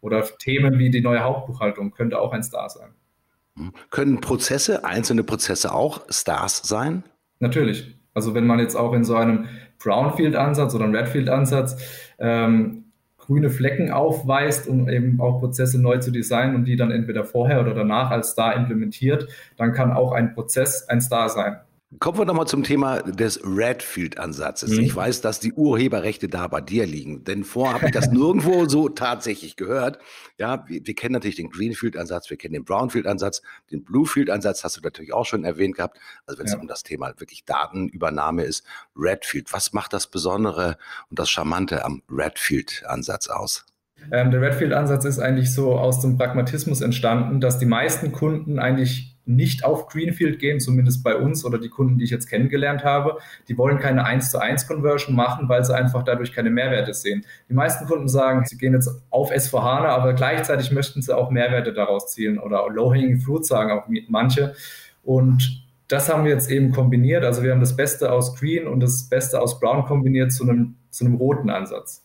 Oder 0.00 0.24
Themen 0.38 0.78
wie 0.78 0.90
die 0.90 1.00
neue 1.00 1.20
Hauptbuchhaltung 1.20 1.92
könnte 1.92 2.20
auch 2.20 2.32
ein 2.32 2.42
Star 2.42 2.68
sein. 2.68 2.90
Hm. 3.56 3.72
Können 3.90 4.20
Prozesse, 4.20 4.84
einzelne 4.84 5.22
Prozesse 5.22 5.72
auch 5.72 6.02
Stars 6.08 6.62
sein? 6.64 7.04
Natürlich. 7.38 7.96
Also 8.14 8.34
wenn 8.34 8.46
man 8.46 8.58
jetzt 8.58 8.76
auch 8.76 8.92
in 8.92 9.04
so 9.04 9.14
einem 9.16 9.48
Brownfield-Ansatz 9.82 10.74
oder 10.74 10.84
einem 10.84 10.94
Redfield-Ansatz 10.94 11.76
ähm, 12.18 12.84
grüne 13.18 13.50
Flecken 13.50 13.90
aufweist, 13.90 14.66
um 14.68 14.88
eben 14.88 15.20
auch 15.20 15.40
Prozesse 15.40 15.80
neu 15.80 15.98
zu 15.98 16.10
designen 16.10 16.56
und 16.56 16.64
die 16.64 16.76
dann 16.76 16.90
entweder 16.90 17.24
vorher 17.24 17.60
oder 17.60 17.74
danach 17.74 18.10
als 18.10 18.30
Star 18.30 18.56
implementiert, 18.56 19.28
dann 19.56 19.72
kann 19.72 19.92
auch 19.92 20.12
ein 20.12 20.34
Prozess 20.34 20.88
ein 20.88 21.00
Star 21.00 21.28
sein. 21.28 21.56
Kommen 21.98 22.18
wir 22.18 22.24
nochmal 22.24 22.46
zum 22.46 22.62
Thema 22.62 23.02
des 23.02 23.40
Redfield-Ansatzes. 23.44 24.70
Mhm. 24.70 24.80
Ich 24.80 24.96
weiß, 24.96 25.20
dass 25.20 25.40
die 25.40 25.52
Urheberrechte 25.52 26.28
da 26.28 26.48
bei 26.48 26.60
dir 26.60 26.86
liegen, 26.86 27.24
denn 27.24 27.44
vorher 27.44 27.74
habe 27.74 27.86
ich 27.86 27.92
das 27.92 28.10
nirgendwo 28.10 28.66
so 28.66 28.88
tatsächlich 28.88 29.56
gehört. 29.56 29.98
Ja, 30.38 30.64
wir, 30.68 30.86
wir 30.86 30.94
kennen 30.94 31.12
natürlich 31.12 31.36
den 31.36 31.50
Greenfield-Ansatz, 31.50 32.30
wir 32.30 32.36
kennen 32.38 32.54
den 32.54 32.64
Brownfield-Ansatz, 32.64 33.42
den 33.70 33.84
Bluefield-Ansatz 33.84 34.64
hast 34.64 34.78
du 34.78 34.80
natürlich 34.80 35.12
auch 35.12 35.26
schon 35.26 35.44
erwähnt 35.44 35.76
gehabt. 35.76 35.98
Also 36.26 36.38
wenn 36.38 36.46
es 36.46 36.52
ja. 36.52 36.58
um 36.58 36.66
das 36.66 36.82
Thema 36.82 37.12
wirklich 37.18 37.44
Datenübernahme 37.44 38.44
ist, 38.44 38.64
Redfield. 38.96 39.52
Was 39.52 39.72
macht 39.72 39.92
das 39.92 40.06
Besondere 40.06 40.78
und 41.10 41.18
das 41.18 41.30
Charmante 41.30 41.84
am 41.84 42.02
Redfield-Ansatz 42.08 43.28
aus? 43.28 43.66
Ähm, 44.10 44.30
der 44.30 44.40
Redfield-Ansatz 44.40 45.04
ist 45.04 45.18
eigentlich 45.18 45.54
so 45.54 45.76
aus 45.76 46.00
dem 46.00 46.16
Pragmatismus 46.18 46.80
entstanden, 46.80 47.40
dass 47.40 47.58
die 47.58 47.66
meisten 47.66 48.12
Kunden 48.12 48.58
eigentlich 48.58 49.12
nicht 49.24 49.64
auf 49.64 49.86
Greenfield 49.86 50.38
gehen, 50.38 50.58
zumindest 50.58 51.04
bei 51.04 51.14
uns 51.14 51.44
oder 51.44 51.58
die 51.58 51.68
Kunden, 51.68 51.98
die 51.98 52.04
ich 52.04 52.10
jetzt 52.10 52.26
kennengelernt 52.28 52.82
habe. 52.82 53.18
Die 53.48 53.56
wollen 53.56 53.78
keine 53.78 54.04
1 54.04 54.30
zu 54.30 54.40
1 54.40 54.66
Conversion 54.66 55.14
machen, 55.14 55.48
weil 55.48 55.64
sie 55.64 55.74
einfach 55.74 56.02
dadurch 56.02 56.32
keine 56.32 56.50
Mehrwerte 56.50 56.92
sehen. 56.92 57.24
Die 57.48 57.54
meisten 57.54 57.86
Kunden 57.86 58.08
sagen, 58.08 58.44
sie 58.44 58.58
gehen 58.58 58.74
jetzt 58.74 58.90
auf 59.10 59.30
S4HANA, 59.30 59.86
aber 59.86 60.14
gleichzeitig 60.14 60.72
möchten 60.72 61.02
sie 61.02 61.16
auch 61.16 61.30
Mehrwerte 61.30 61.72
daraus 61.72 62.12
zielen 62.12 62.38
oder 62.38 62.66
Low-Hanging 62.68 63.20
Fruit 63.20 63.46
sagen 63.46 63.70
auch 63.70 63.86
manche. 64.08 64.54
Und 65.04 65.62
das 65.86 66.08
haben 66.08 66.24
wir 66.24 66.32
jetzt 66.32 66.50
eben 66.50 66.72
kombiniert. 66.72 67.24
Also 67.24 67.42
wir 67.42 67.52
haben 67.52 67.60
das 67.60 67.76
Beste 67.76 68.10
aus 68.10 68.34
Green 68.34 68.66
und 68.66 68.80
das 68.80 69.08
Beste 69.08 69.40
aus 69.40 69.60
Brown 69.60 69.84
kombiniert 69.84 70.32
zu 70.32 70.48
einem, 70.48 70.76
zu 70.90 71.04
einem 71.04 71.14
roten 71.14 71.50
Ansatz. 71.50 72.04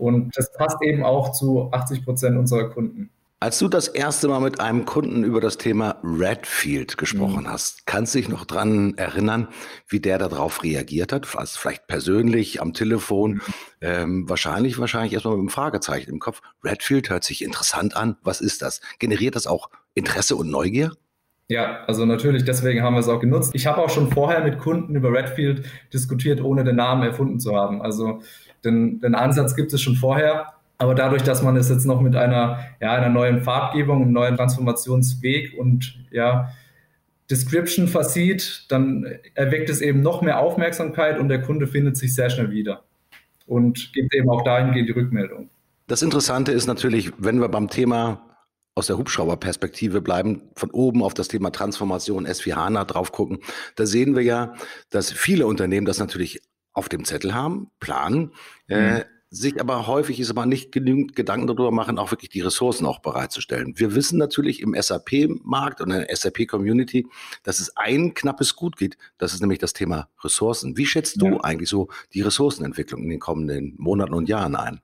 Und 0.00 0.36
das 0.36 0.52
passt 0.52 0.78
eben 0.82 1.04
auch 1.04 1.32
zu 1.32 1.70
80 1.72 2.04
Prozent 2.04 2.36
unserer 2.36 2.70
Kunden. 2.70 3.10
Als 3.42 3.58
du 3.58 3.68
das 3.68 3.88
erste 3.88 4.28
Mal 4.28 4.40
mit 4.40 4.60
einem 4.60 4.84
Kunden 4.84 5.24
über 5.24 5.40
das 5.40 5.56
Thema 5.56 5.96
Redfield 6.04 6.98
gesprochen 6.98 7.44
mhm. 7.44 7.48
hast, 7.48 7.86
kannst 7.86 8.14
du 8.14 8.18
dich 8.18 8.28
noch 8.28 8.44
dran 8.44 8.98
erinnern, 8.98 9.48
wie 9.88 9.98
der 9.98 10.18
darauf 10.18 10.62
reagiert 10.62 11.10
hat? 11.14 11.26
Also 11.34 11.58
vielleicht 11.58 11.86
persönlich, 11.86 12.60
am 12.60 12.74
Telefon, 12.74 13.36
mhm. 13.36 13.40
ähm, 13.80 14.28
wahrscheinlich, 14.28 14.78
wahrscheinlich 14.78 15.14
erstmal 15.14 15.36
mit 15.36 15.40
einem 15.40 15.48
Fragezeichen 15.48 16.10
im 16.10 16.18
Kopf. 16.18 16.42
Redfield 16.62 17.08
hört 17.08 17.24
sich 17.24 17.42
interessant 17.42 17.96
an. 17.96 18.18
Was 18.22 18.42
ist 18.42 18.60
das? 18.60 18.82
Generiert 18.98 19.36
das 19.36 19.46
auch 19.46 19.70
Interesse 19.94 20.36
und 20.36 20.50
Neugier? 20.50 20.92
Ja, 21.48 21.82
also 21.86 22.04
natürlich, 22.04 22.44
deswegen 22.44 22.82
haben 22.82 22.94
wir 22.94 23.00
es 23.00 23.08
auch 23.08 23.20
genutzt. 23.20 23.52
Ich 23.54 23.66
habe 23.66 23.82
auch 23.82 23.90
schon 23.90 24.12
vorher 24.12 24.44
mit 24.44 24.58
Kunden 24.58 24.94
über 24.94 25.12
Redfield 25.12 25.64
diskutiert, 25.94 26.42
ohne 26.42 26.62
den 26.62 26.76
Namen 26.76 27.02
erfunden 27.02 27.40
zu 27.40 27.56
haben. 27.56 27.80
Also 27.80 28.20
den, 28.64 29.00
den 29.00 29.14
Ansatz 29.14 29.56
gibt 29.56 29.72
es 29.72 29.80
schon 29.80 29.96
vorher. 29.96 30.54
Aber 30.78 30.94
dadurch, 30.94 31.22
dass 31.22 31.42
man 31.42 31.56
es 31.56 31.68
jetzt 31.68 31.84
noch 31.84 32.00
mit 32.00 32.16
einer, 32.16 32.60
ja, 32.80 32.92
einer 32.92 33.10
neuen 33.10 33.42
Farbgebung, 33.42 34.00
einem 34.00 34.12
neuen 34.12 34.36
Transformationsweg 34.36 35.58
und 35.58 35.98
ja, 36.10 36.50
Description 37.30 37.86
versieht, 37.86 38.64
dann 38.68 39.06
erweckt 39.34 39.70
es 39.70 39.80
eben 39.80 40.02
noch 40.02 40.22
mehr 40.22 40.40
Aufmerksamkeit 40.40 41.18
und 41.18 41.28
der 41.28 41.42
Kunde 41.42 41.66
findet 41.66 41.96
sich 41.96 42.14
sehr 42.14 42.30
schnell 42.30 42.50
wieder 42.50 42.82
und 43.46 43.92
gibt 43.92 44.14
eben 44.14 44.28
auch 44.30 44.42
dahingehend 44.42 44.88
die 44.88 44.92
Rückmeldung. 44.92 45.50
Das 45.86 46.02
Interessante 46.02 46.52
ist 46.52 46.66
natürlich, 46.66 47.12
wenn 47.18 47.40
wir 47.40 47.48
beim 47.48 47.68
Thema 47.68 48.26
aus 48.74 48.86
der 48.86 48.96
Hubschrauberperspektive 48.96 50.00
bleiben, 50.00 50.42
von 50.54 50.70
oben 50.70 51.02
auf 51.02 51.14
das 51.14 51.28
Thema 51.28 51.50
Transformation 51.50 52.26
S4 52.26 52.54
HANA 52.54 52.84
drauf 52.84 53.12
gucken, 53.12 53.38
da 53.76 53.86
sehen 53.86 54.16
wir 54.16 54.22
ja, 54.22 54.54
dass 54.90 55.12
viele 55.12 55.46
Unternehmen 55.46 55.86
das 55.86 55.98
natürlich 55.98 56.40
auf 56.72 56.88
dem 56.88 57.04
Zettel 57.04 57.34
haben, 57.34 57.70
planen, 57.80 58.32
äh, 58.68 58.80
mhm. 58.80 58.96
äh, 58.96 59.04
sich 59.32 59.60
aber 59.60 59.86
häufig 59.86 60.18
ist 60.18 60.30
aber 60.30 60.44
nicht 60.44 60.72
genügend 60.72 61.14
Gedanken 61.14 61.46
darüber 61.46 61.70
machen, 61.70 61.98
auch 61.98 62.10
wirklich 62.10 62.30
die 62.30 62.40
Ressourcen 62.40 62.84
auch 62.84 62.98
bereitzustellen. 62.98 63.74
Wir 63.76 63.94
wissen 63.94 64.18
natürlich 64.18 64.60
im 64.60 64.74
SAP-Markt 64.74 65.80
und 65.80 65.92
in 65.92 66.04
der 66.04 66.16
SAP-Community, 66.16 67.06
dass 67.44 67.60
es 67.60 67.76
ein 67.76 68.12
knappes 68.14 68.56
Gut 68.56 68.76
gibt. 68.76 68.98
Das 69.18 69.32
ist 69.32 69.40
nämlich 69.40 69.60
das 69.60 69.72
Thema 69.72 70.08
Ressourcen. 70.24 70.76
Wie 70.76 70.86
schätzt 70.86 71.22
ja. 71.22 71.30
du 71.30 71.40
eigentlich 71.40 71.68
so 71.68 71.88
die 72.12 72.22
Ressourcenentwicklung 72.22 73.04
in 73.04 73.08
den 73.08 73.20
kommenden 73.20 73.74
Monaten 73.78 74.14
und 74.14 74.28
Jahren 74.28 74.56
ein? 74.56 74.80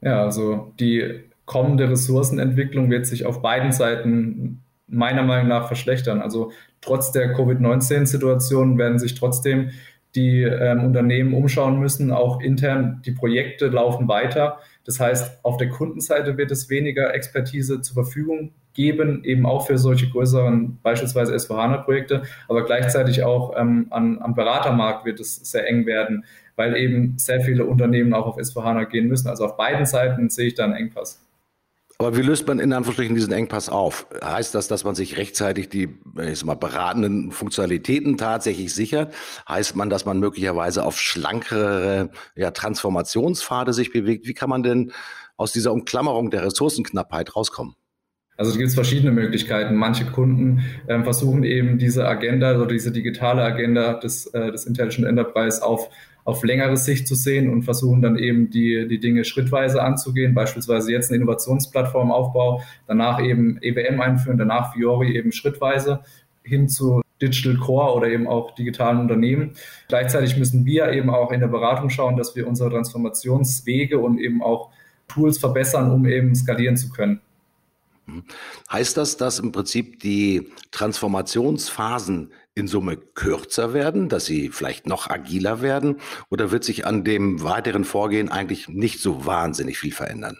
Ja, 0.00 0.24
also 0.24 0.72
die 0.80 1.24
kommende 1.44 1.90
Ressourcenentwicklung 1.90 2.90
wird 2.90 3.06
sich 3.06 3.26
auf 3.26 3.42
beiden 3.42 3.72
Seiten 3.72 4.62
meiner 4.86 5.22
Meinung 5.22 5.48
nach 5.48 5.66
verschlechtern. 5.66 6.22
Also 6.22 6.52
trotz 6.80 7.12
der 7.12 7.34
Covid-19-Situation 7.34 8.78
werden 8.78 8.98
sich 8.98 9.14
trotzdem 9.14 9.70
die 10.14 10.42
ähm, 10.42 10.84
Unternehmen 10.84 11.34
umschauen 11.34 11.78
müssen, 11.78 12.10
auch 12.10 12.40
intern. 12.40 13.00
Die 13.04 13.12
Projekte 13.12 13.68
laufen 13.68 14.08
weiter. 14.08 14.58
Das 14.84 15.00
heißt, 15.00 15.44
auf 15.44 15.56
der 15.56 15.68
Kundenseite 15.68 16.36
wird 16.36 16.50
es 16.50 16.68
weniger 16.68 17.14
Expertise 17.14 17.80
zur 17.80 18.04
Verfügung 18.04 18.52
geben, 18.74 19.22
eben 19.24 19.46
auch 19.46 19.66
für 19.66 19.78
solche 19.78 20.08
größeren, 20.08 20.78
beispielsweise 20.82 21.34
S4HANA-Projekte, 21.34 22.22
aber 22.48 22.64
gleichzeitig 22.64 23.22
auch 23.22 23.54
ähm, 23.56 23.86
an, 23.90 24.18
am 24.20 24.34
Beratermarkt 24.34 25.04
wird 25.04 25.20
es 25.20 25.36
sehr 25.36 25.68
eng 25.68 25.86
werden, 25.86 26.24
weil 26.56 26.76
eben 26.76 27.18
sehr 27.18 27.40
viele 27.40 27.66
Unternehmen 27.66 28.14
auch 28.14 28.26
auf 28.26 28.38
S4HANA 28.38 28.86
gehen 28.86 29.08
müssen. 29.08 29.28
Also 29.28 29.44
auf 29.44 29.56
beiden 29.56 29.86
Seiten 29.86 30.30
sehe 30.30 30.48
ich 30.48 30.54
da 30.54 30.64
einen 30.64 30.74
Engpass. 30.74 31.20
Aber 32.02 32.16
wie 32.16 32.22
löst 32.22 32.48
man 32.48 32.58
in 32.58 32.72
Anführungsstrichen 32.72 33.14
diesen 33.14 33.32
Engpass 33.32 33.68
auf? 33.68 34.06
Heißt 34.24 34.54
das, 34.54 34.66
dass 34.66 34.82
man 34.82 34.94
sich 34.94 35.18
rechtzeitig 35.18 35.68
die 35.68 35.88
ich 36.20 36.44
mal, 36.44 36.56
beratenden 36.56 37.30
Funktionalitäten 37.30 38.16
tatsächlich 38.16 38.74
sichert? 38.74 39.14
Heißt 39.48 39.76
man, 39.76 39.88
dass 39.88 40.04
man 40.04 40.18
möglicherweise 40.18 40.84
auf 40.84 41.00
schlankere 41.00 42.10
ja, 42.34 42.50
Transformationspfade 42.50 43.72
sich 43.72 43.92
bewegt? 43.92 44.26
Wie 44.26 44.34
kann 44.34 44.50
man 44.50 44.64
denn 44.64 44.92
aus 45.36 45.52
dieser 45.52 45.72
Umklammerung 45.72 46.30
der 46.30 46.44
Ressourcenknappheit 46.44 47.36
rauskommen? 47.36 47.76
Also 48.36 48.50
es 48.50 48.58
gibt 48.58 48.72
verschiedene 48.72 49.12
Möglichkeiten. 49.12 49.76
Manche 49.76 50.04
Kunden 50.04 50.64
ähm, 50.88 51.04
versuchen 51.04 51.44
eben 51.44 51.78
diese 51.78 52.08
Agenda 52.08 52.56
oder 52.56 52.66
diese 52.66 52.90
digitale 52.90 53.42
Agenda 53.42 53.94
des, 53.94 54.26
äh, 54.26 54.50
des 54.50 54.64
Intelligent 54.66 55.06
Enterprise 55.06 55.64
auf 55.64 55.88
auf 56.24 56.44
längere 56.44 56.76
Sicht 56.76 57.08
zu 57.08 57.14
sehen 57.14 57.50
und 57.50 57.62
versuchen 57.62 58.02
dann 58.02 58.16
eben 58.16 58.50
die, 58.50 58.86
die 58.88 59.00
Dinge 59.00 59.24
schrittweise 59.24 59.82
anzugehen, 59.82 60.34
beispielsweise 60.34 60.92
jetzt 60.92 61.10
eine 61.10 61.16
Innovationsplattformaufbau, 61.16 62.62
danach 62.86 63.20
eben 63.20 63.58
EWM 63.60 64.00
einführen, 64.00 64.38
danach 64.38 64.72
Fiori 64.72 65.16
eben 65.16 65.32
schrittweise 65.32 66.00
hin 66.44 66.68
zu 66.68 67.02
Digital 67.20 67.56
Core 67.56 67.94
oder 67.94 68.08
eben 68.08 68.26
auch 68.26 68.54
digitalen 68.54 68.98
Unternehmen. 68.98 69.52
Gleichzeitig 69.88 70.36
müssen 70.36 70.64
wir 70.66 70.92
eben 70.92 71.10
auch 71.10 71.30
in 71.30 71.40
der 71.40 71.48
Beratung 71.48 71.88
schauen, 71.88 72.16
dass 72.16 72.34
wir 72.34 72.46
unsere 72.48 72.70
Transformationswege 72.70 73.98
und 73.98 74.18
eben 74.18 74.42
auch 74.42 74.70
Tools 75.08 75.38
verbessern, 75.38 75.90
um 75.90 76.06
eben 76.06 76.34
skalieren 76.34 76.76
zu 76.76 76.90
können. 76.90 77.20
Heißt 78.70 78.96
das, 78.96 79.16
dass 79.16 79.38
im 79.38 79.52
Prinzip 79.52 80.00
die 80.00 80.48
Transformationsphasen 80.72 82.32
in 82.54 82.68
Summe 82.68 82.96
kürzer 82.96 83.72
werden, 83.74 84.08
dass 84.08 84.26
sie 84.26 84.50
vielleicht 84.50 84.86
noch 84.86 85.08
agiler 85.08 85.62
werden? 85.62 85.96
Oder 86.30 86.50
wird 86.50 86.64
sich 86.64 86.86
an 86.86 87.04
dem 87.04 87.42
weiteren 87.42 87.84
Vorgehen 87.84 88.28
eigentlich 88.30 88.68
nicht 88.68 89.00
so 89.00 89.24
wahnsinnig 89.26 89.78
viel 89.78 89.92
verändern? 89.92 90.38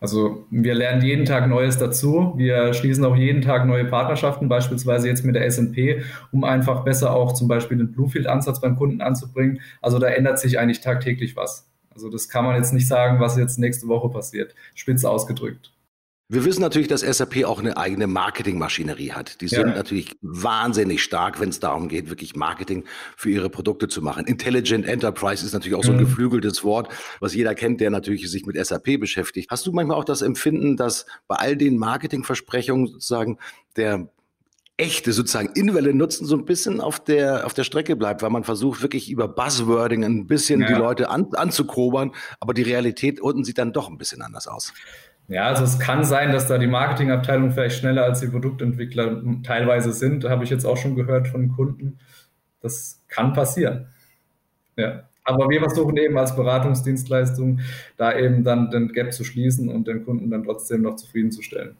Also 0.00 0.46
wir 0.50 0.74
lernen 0.74 1.02
jeden 1.02 1.24
Tag 1.24 1.48
Neues 1.48 1.78
dazu. 1.78 2.34
Wir 2.36 2.74
schließen 2.74 3.04
auch 3.04 3.16
jeden 3.16 3.42
Tag 3.42 3.66
neue 3.66 3.84
Partnerschaften, 3.84 4.48
beispielsweise 4.48 5.08
jetzt 5.08 5.24
mit 5.24 5.34
der 5.34 5.46
S&P, 5.46 6.02
um 6.32 6.44
einfach 6.44 6.84
besser 6.84 7.12
auch 7.14 7.32
zum 7.32 7.48
Beispiel 7.48 7.78
den 7.78 7.92
Bluefield-Ansatz 7.92 8.60
beim 8.60 8.76
Kunden 8.76 9.00
anzubringen. 9.00 9.60
Also 9.80 9.98
da 9.98 10.08
ändert 10.08 10.38
sich 10.38 10.58
eigentlich 10.58 10.80
tagtäglich 10.80 11.36
was. 11.36 11.68
Also 11.90 12.10
das 12.10 12.28
kann 12.28 12.44
man 12.44 12.56
jetzt 12.56 12.72
nicht 12.72 12.88
sagen, 12.88 13.20
was 13.20 13.36
jetzt 13.36 13.58
nächste 13.58 13.88
Woche 13.88 14.08
passiert. 14.08 14.54
Spitz 14.74 15.04
ausgedrückt. 15.04 15.73
Wir 16.34 16.44
wissen 16.44 16.62
natürlich, 16.62 16.88
dass 16.88 17.02
SAP 17.02 17.44
auch 17.44 17.60
eine 17.60 17.76
eigene 17.76 18.08
Marketingmaschinerie 18.08 19.12
hat. 19.12 19.40
Die 19.40 19.46
sind 19.46 19.68
ja. 19.68 19.74
natürlich 19.74 20.16
wahnsinnig 20.20 21.00
stark, 21.00 21.38
wenn 21.40 21.50
es 21.50 21.60
darum 21.60 21.86
geht, 21.86 22.10
wirklich 22.10 22.34
Marketing 22.34 22.82
für 23.16 23.30
ihre 23.30 23.48
Produkte 23.48 23.86
zu 23.86 24.02
machen. 24.02 24.26
Intelligent 24.26 24.84
Enterprise 24.84 25.46
ist 25.46 25.52
natürlich 25.52 25.78
auch 25.78 25.84
so 25.84 25.92
ein 25.92 25.98
mhm. 25.98 26.06
geflügeltes 26.06 26.64
Wort, 26.64 26.88
was 27.20 27.36
jeder 27.36 27.54
kennt, 27.54 27.80
der 27.80 27.90
natürlich 27.90 28.28
sich 28.28 28.46
mit 28.46 28.56
SAP 28.56 28.98
beschäftigt. 28.98 29.48
Hast 29.52 29.64
du 29.64 29.70
manchmal 29.70 29.96
auch 29.96 30.04
das 30.04 30.22
Empfinden, 30.22 30.76
dass 30.76 31.06
bei 31.28 31.36
all 31.36 31.56
den 31.56 31.78
Marketingversprechungen 31.78 32.88
sozusagen 32.88 33.38
der 33.76 34.08
echte 34.76 35.12
sozusagen 35.12 35.50
Inwelle 35.54 35.94
nutzen 35.94 36.26
so 36.26 36.36
ein 36.36 36.44
bisschen 36.44 36.80
auf 36.80 36.98
der, 36.98 37.46
auf 37.46 37.54
der 37.54 37.62
Strecke 37.62 37.94
bleibt, 37.94 38.22
weil 38.22 38.30
man 38.30 38.42
versucht 38.42 38.82
wirklich 38.82 39.08
über 39.08 39.28
Buzzwording 39.28 40.04
ein 40.04 40.26
bisschen 40.26 40.62
ja. 40.62 40.66
die 40.66 40.74
Leute 40.74 41.10
an, 41.10 41.28
anzukobern, 41.34 42.10
aber 42.40 42.54
die 42.54 42.62
Realität 42.62 43.20
unten 43.20 43.44
sieht 43.44 43.58
dann 43.58 43.72
doch 43.72 43.88
ein 43.88 43.98
bisschen 43.98 44.20
anders 44.20 44.48
aus. 44.48 44.72
Ja, 45.28 45.46
also 45.46 45.64
es 45.64 45.78
kann 45.78 46.04
sein, 46.04 46.32
dass 46.32 46.48
da 46.48 46.58
die 46.58 46.66
Marketingabteilung 46.66 47.52
vielleicht 47.52 47.78
schneller 47.78 48.04
als 48.04 48.20
die 48.20 48.26
Produktentwickler 48.26 49.22
teilweise 49.42 49.92
sind. 49.92 50.24
Habe 50.24 50.44
ich 50.44 50.50
jetzt 50.50 50.66
auch 50.66 50.76
schon 50.76 50.96
gehört 50.96 51.28
von 51.28 51.48
Kunden. 51.48 51.98
Das 52.60 53.02
kann 53.08 53.32
passieren. 53.32 53.86
Ja. 54.76 55.08
Aber 55.24 55.48
wir 55.48 55.60
versuchen 55.60 55.96
eben 55.96 56.18
als 56.18 56.36
Beratungsdienstleistung 56.36 57.60
da 57.96 58.16
eben 58.18 58.44
dann 58.44 58.70
den 58.70 58.92
Gap 58.92 59.12
zu 59.14 59.24
schließen 59.24 59.70
und 59.70 59.88
den 59.88 60.04
Kunden 60.04 60.30
dann 60.30 60.44
trotzdem 60.44 60.82
noch 60.82 60.96
zufriedenzustellen. 60.96 61.76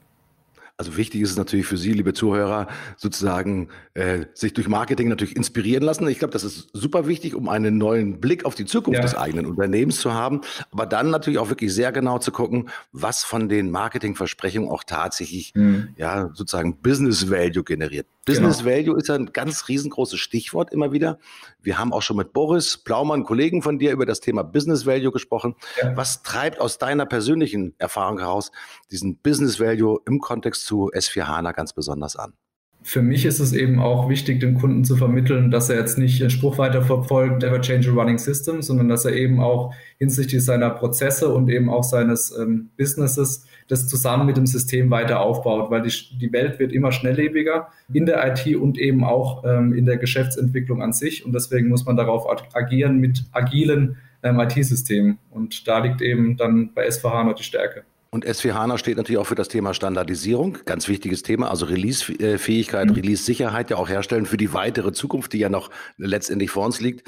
Also 0.77 0.97
wichtig 0.97 1.21
ist 1.21 1.31
es 1.31 1.37
natürlich 1.37 1.65
für 1.65 1.77
Sie, 1.77 1.93
liebe 1.93 2.13
Zuhörer, 2.13 2.67
sozusagen 2.97 3.69
äh, 3.93 4.25
sich 4.33 4.53
durch 4.53 4.67
Marketing 4.67 5.07
natürlich 5.07 5.37
inspirieren 5.37 5.83
lassen. 5.83 6.05
Ich 6.09 6.19
glaube, 6.19 6.33
das 6.33 6.43
ist 6.43 6.69
super 6.73 7.07
wichtig, 7.07 7.33
um 7.33 7.47
einen 7.47 7.77
neuen 7.77 8.19
Blick 8.19 8.43
auf 8.43 8.55
die 8.55 8.65
Zukunft 8.65 8.97
ja. 8.97 9.01
des 9.01 9.15
eigenen 9.15 9.45
Unternehmens 9.45 10.01
zu 10.01 10.13
haben. 10.13 10.41
Aber 10.71 10.85
dann 10.85 11.11
natürlich 11.11 11.39
auch 11.39 11.47
wirklich 11.47 11.73
sehr 11.73 11.93
genau 11.93 12.19
zu 12.19 12.33
gucken, 12.33 12.69
was 12.91 13.23
von 13.23 13.47
den 13.47 13.71
Marketingversprechungen 13.71 14.69
auch 14.69 14.83
tatsächlich 14.83 15.53
mhm. 15.55 15.89
ja 15.95 16.29
sozusagen 16.33 16.81
Business 16.81 17.29
Value 17.29 17.63
generiert. 17.63 18.07
Business 18.25 18.59
genau. 18.59 18.71
Value 18.71 18.97
ist 18.97 19.09
ein 19.09 19.31
ganz 19.31 19.67
riesengroßes 19.67 20.19
Stichwort 20.19 20.73
immer 20.73 20.91
wieder. 20.91 21.19
Wir 21.61 21.77
haben 21.77 21.93
auch 21.93 22.01
schon 22.01 22.17
mit 22.17 22.33
Boris 22.33 22.77
Blaumann, 22.77 23.23
Kollegen 23.23 23.61
von 23.61 23.77
dir, 23.79 23.91
über 23.91 24.05
das 24.05 24.19
Thema 24.19 24.43
Business 24.43 24.85
Value 24.85 25.11
gesprochen. 25.11 25.55
Ja. 25.81 25.95
Was 25.95 26.23
treibt 26.23 26.59
aus 26.59 26.77
deiner 26.79 27.05
persönlichen 27.05 27.75
Erfahrung 27.77 28.19
heraus 28.19 28.51
diesen 28.91 29.17
Business 29.17 29.59
Value 29.59 29.99
im 30.05 30.19
Kontext 30.19 30.65
zu 30.65 30.91
S4 30.91 31.27
HANA 31.27 31.51
ganz 31.51 31.73
besonders 31.73 32.15
an? 32.15 32.33
Für 32.87 33.01
mich 33.01 33.25
ist 33.25 33.39
es 33.39 33.51
eben 33.51 33.79
auch 33.79 34.09
wichtig, 34.09 34.39
dem 34.39 34.59
Kunden 34.59 34.85
zu 34.85 34.95
vermitteln, 34.95 35.49
dass 35.49 35.71
er 35.71 35.79
jetzt 35.79 35.97
nicht 35.97 36.21
den 36.21 36.29
Spruch 36.29 36.59
weiter 36.59 36.83
verfolgt, 36.83 37.43
ever 37.43 37.59
change 37.59 37.89
a 37.89 37.93
running 37.93 38.19
system, 38.19 38.61
sondern 38.61 38.89
dass 38.89 39.05
er 39.05 39.13
eben 39.15 39.39
auch 39.39 39.73
hinsichtlich 39.97 40.45
seiner 40.45 40.69
Prozesse 40.69 41.33
und 41.33 41.49
eben 41.49 41.67
auch 41.67 41.83
seines 41.83 42.37
ähm, 42.37 42.69
Businesses 42.77 43.47
das 43.67 43.87
zusammen 43.87 44.27
mit 44.27 44.37
dem 44.37 44.45
System 44.45 44.91
weiter 44.91 45.21
aufbaut, 45.21 45.71
weil 45.71 45.81
die, 45.81 45.91
die 46.21 46.31
Welt 46.31 46.59
wird 46.59 46.71
immer 46.71 46.91
schnelllebiger 46.91 47.69
in 47.91 48.05
der 48.05 48.23
IT 48.27 48.55
und 48.55 48.77
eben 48.77 49.03
auch 49.03 49.43
ähm, 49.45 49.73
in 49.73 49.87
der 49.87 49.97
Geschäftsentwicklung 49.97 50.83
an 50.83 50.93
sich. 50.93 51.25
Und 51.25 51.33
deswegen 51.33 51.69
muss 51.69 51.85
man 51.85 51.97
darauf 51.97 52.27
agieren 52.53 52.99
mit 52.99 53.25
agilen 53.31 53.97
ähm, 54.21 54.39
IT-Systemen. 54.39 55.17
Und 55.31 55.67
da 55.67 55.79
liegt 55.79 56.03
eben 56.03 56.37
dann 56.37 56.71
bei 56.75 56.87
SVH 56.87 57.23
noch 57.23 57.33
die 57.33 57.43
Stärke. 57.43 57.83
Und 58.15 58.25
S4 58.25 58.53
HANA 58.53 58.77
steht 58.77 58.95
natürlich 58.95 59.19
auch 59.19 59.27
für 59.27 59.35
das 59.35 59.49
Thema 59.49 59.73
Standardisierung, 59.73 60.59
ganz 60.63 60.87
wichtiges 60.87 61.21
Thema, 61.21 61.49
also 61.49 61.65
Release-Fähigkeit, 61.65 62.87
mhm. 62.87 62.93
Release-Sicherheit 62.93 63.71
ja 63.71 63.75
auch 63.75 63.89
herstellen 63.89 64.25
für 64.25 64.37
die 64.37 64.53
weitere 64.53 64.93
Zukunft, 64.93 65.33
die 65.33 65.39
ja 65.39 65.49
noch 65.49 65.69
letztendlich 65.97 66.49
vor 66.49 66.65
uns 66.65 66.79
liegt. 66.79 67.05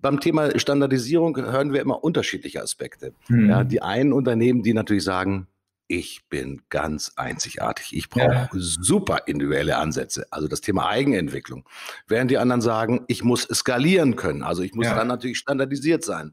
Beim 0.00 0.18
Thema 0.18 0.58
Standardisierung 0.58 1.36
hören 1.36 1.74
wir 1.74 1.82
immer 1.82 2.02
unterschiedliche 2.02 2.62
Aspekte. 2.62 3.12
Mhm. 3.28 3.50
Ja, 3.50 3.64
die 3.64 3.82
einen 3.82 4.14
Unternehmen, 4.14 4.62
die 4.62 4.72
natürlich 4.72 5.04
sagen, 5.04 5.46
ich 5.88 6.22
bin 6.30 6.62
ganz 6.70 7.12
einzigartig. 7.16 7.94
Ich 7.94 8.08
brauche 8.08 8.32
ja. 8.32 8.48
super 8.54 9.24
individuelle 9.26 9.76
Ansätze, 9.76 10.24
also 10.30 10.48
das 10.48 10.62
Thema 10.62 10.88
Eigenentwicklung. 10.88 11.68
Während 12.08 12.30
die 12.30 12.38
anderen 12.38 12.62
sagen, 12.62 13.04
ich 13.08 13.22
muss 13.24 13.42
skalieren 13.42 14.16
können, 14.16 14.42
also 14.42 14.62
ich 14.62 14.72
muss 14.72 14.86
ja. 14.86 14.94
dann 14.94 15.08
natürlich 15.08 15.36
standardisiert 15.36 16.02
sein. 16.02 16.32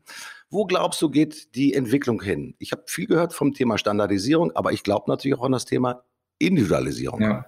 Wo 0.50 0.66
glaubst 0.66 1.01
du, 1.01 1.10
geht 1.10 1.56
die 1.56 1.74
Entwicklung 1.74 2.22
hin? 2.22 2.56
Ich 2.60 2.72
habe 2.72 2.84
viel 2.86 3.06
gehört 3.06 3.34
vom 3.34 3.54
Thema 3.54 3.77
Standardisierung, 3.77 4.56
aber 4.56 4.72
ich 4.72 4.84
glaube 4.84 5.06
natürlich 5.08 5.38
auch 5.38 5.44
an 5.44 5.51
das 5.51 5.66
Thema 5.66 6.04
Individualisierung. 6.39 7.22
Ja, 7.22 7.46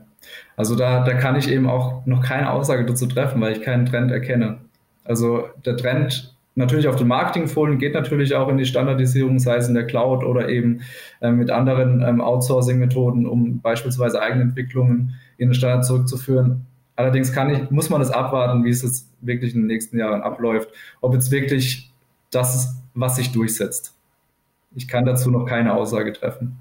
also 0.58 0.76
da, 0.76 1.04
da 1.04 1.14
kann 1.14 1.36
ich 1.36 1.50
eben 1.50 1.70
auch 1.70 2.06
noch 2.06 2.22
keine 2.22 2.52
Aussage 2.52 2.86
dazu 2.86 3.06
treffen, 3.08 3.40
weil 3.42 3.54
ich 3.54 3.62
keinen 3.62 3.86
Trend 3.86 4.12
erkenne. 4.12 4.60
Also 5.06 5.48
der 5.66 5.78
Trend 5.78 6.36
natürlich 6.56 6.88
auf 6.88 6.98
den 6.98 7.08
Marketingfolien 7.08 7.80
geht 7.80 7.94
natürlich 7.94 8.36
auch 8.36 8.50
in 8.50 8.58
die 8.58 8.66
Standardisierung, 8.66 9.40
sei 9.40 9.56
es 9.56 9.68
in 9.68 9.76
der 9.76 9.88
Cloud 9.88 10.24
oder 10.24 10.50
eben 10.50 10.82
äh, 11.22 11.32
mit 11.32 11.50
anderen 11.50 12.02
ähm, 12.02 12.20
Outsourcing-Methoden, 12.20 13.26
um 13.26 13.62
beispielsweise 13.62 14.22
Eigenentwicklungen 14.22 15.16
in 15.38 15.50
den 15.50 15.54
Standard 15.54 15.86
zurückzuführen. 15.86 16.66
Allerdings 16.98 17.32
kann 17.32 17.50
ich, 17.50 17.72
muss 17.72 17.90
man 17.90 18.02
das 18.02 18.12
abwarten, 18.12 18.66
wie 18.66 18.70
es 18.70 18.82
jetzt 18.82 19.10
wirklich 19.22 19.56
in 19.56 19.62
den 19.62 19.68
nächsten 19.68 19.98
Jahren 19.98 20.22
abläuft. 20.22 20.70
Ob 21.00 21.14
jetzt 21.14 21.32
wirklich 21.32 21.89
das 22.32 22.56
ist, 22.56 22.76
was 22.94 23.16
sich 23.16 23.32
durchsetzt. 23.32 23.94
Ich 24.76 24.88
kann 24.88 25.06
dazu 25.06 25.32
noch 25.32 25.46
keine 25.46 25.74
Aussage 25.74 26.14
treffen. 26.14 26.60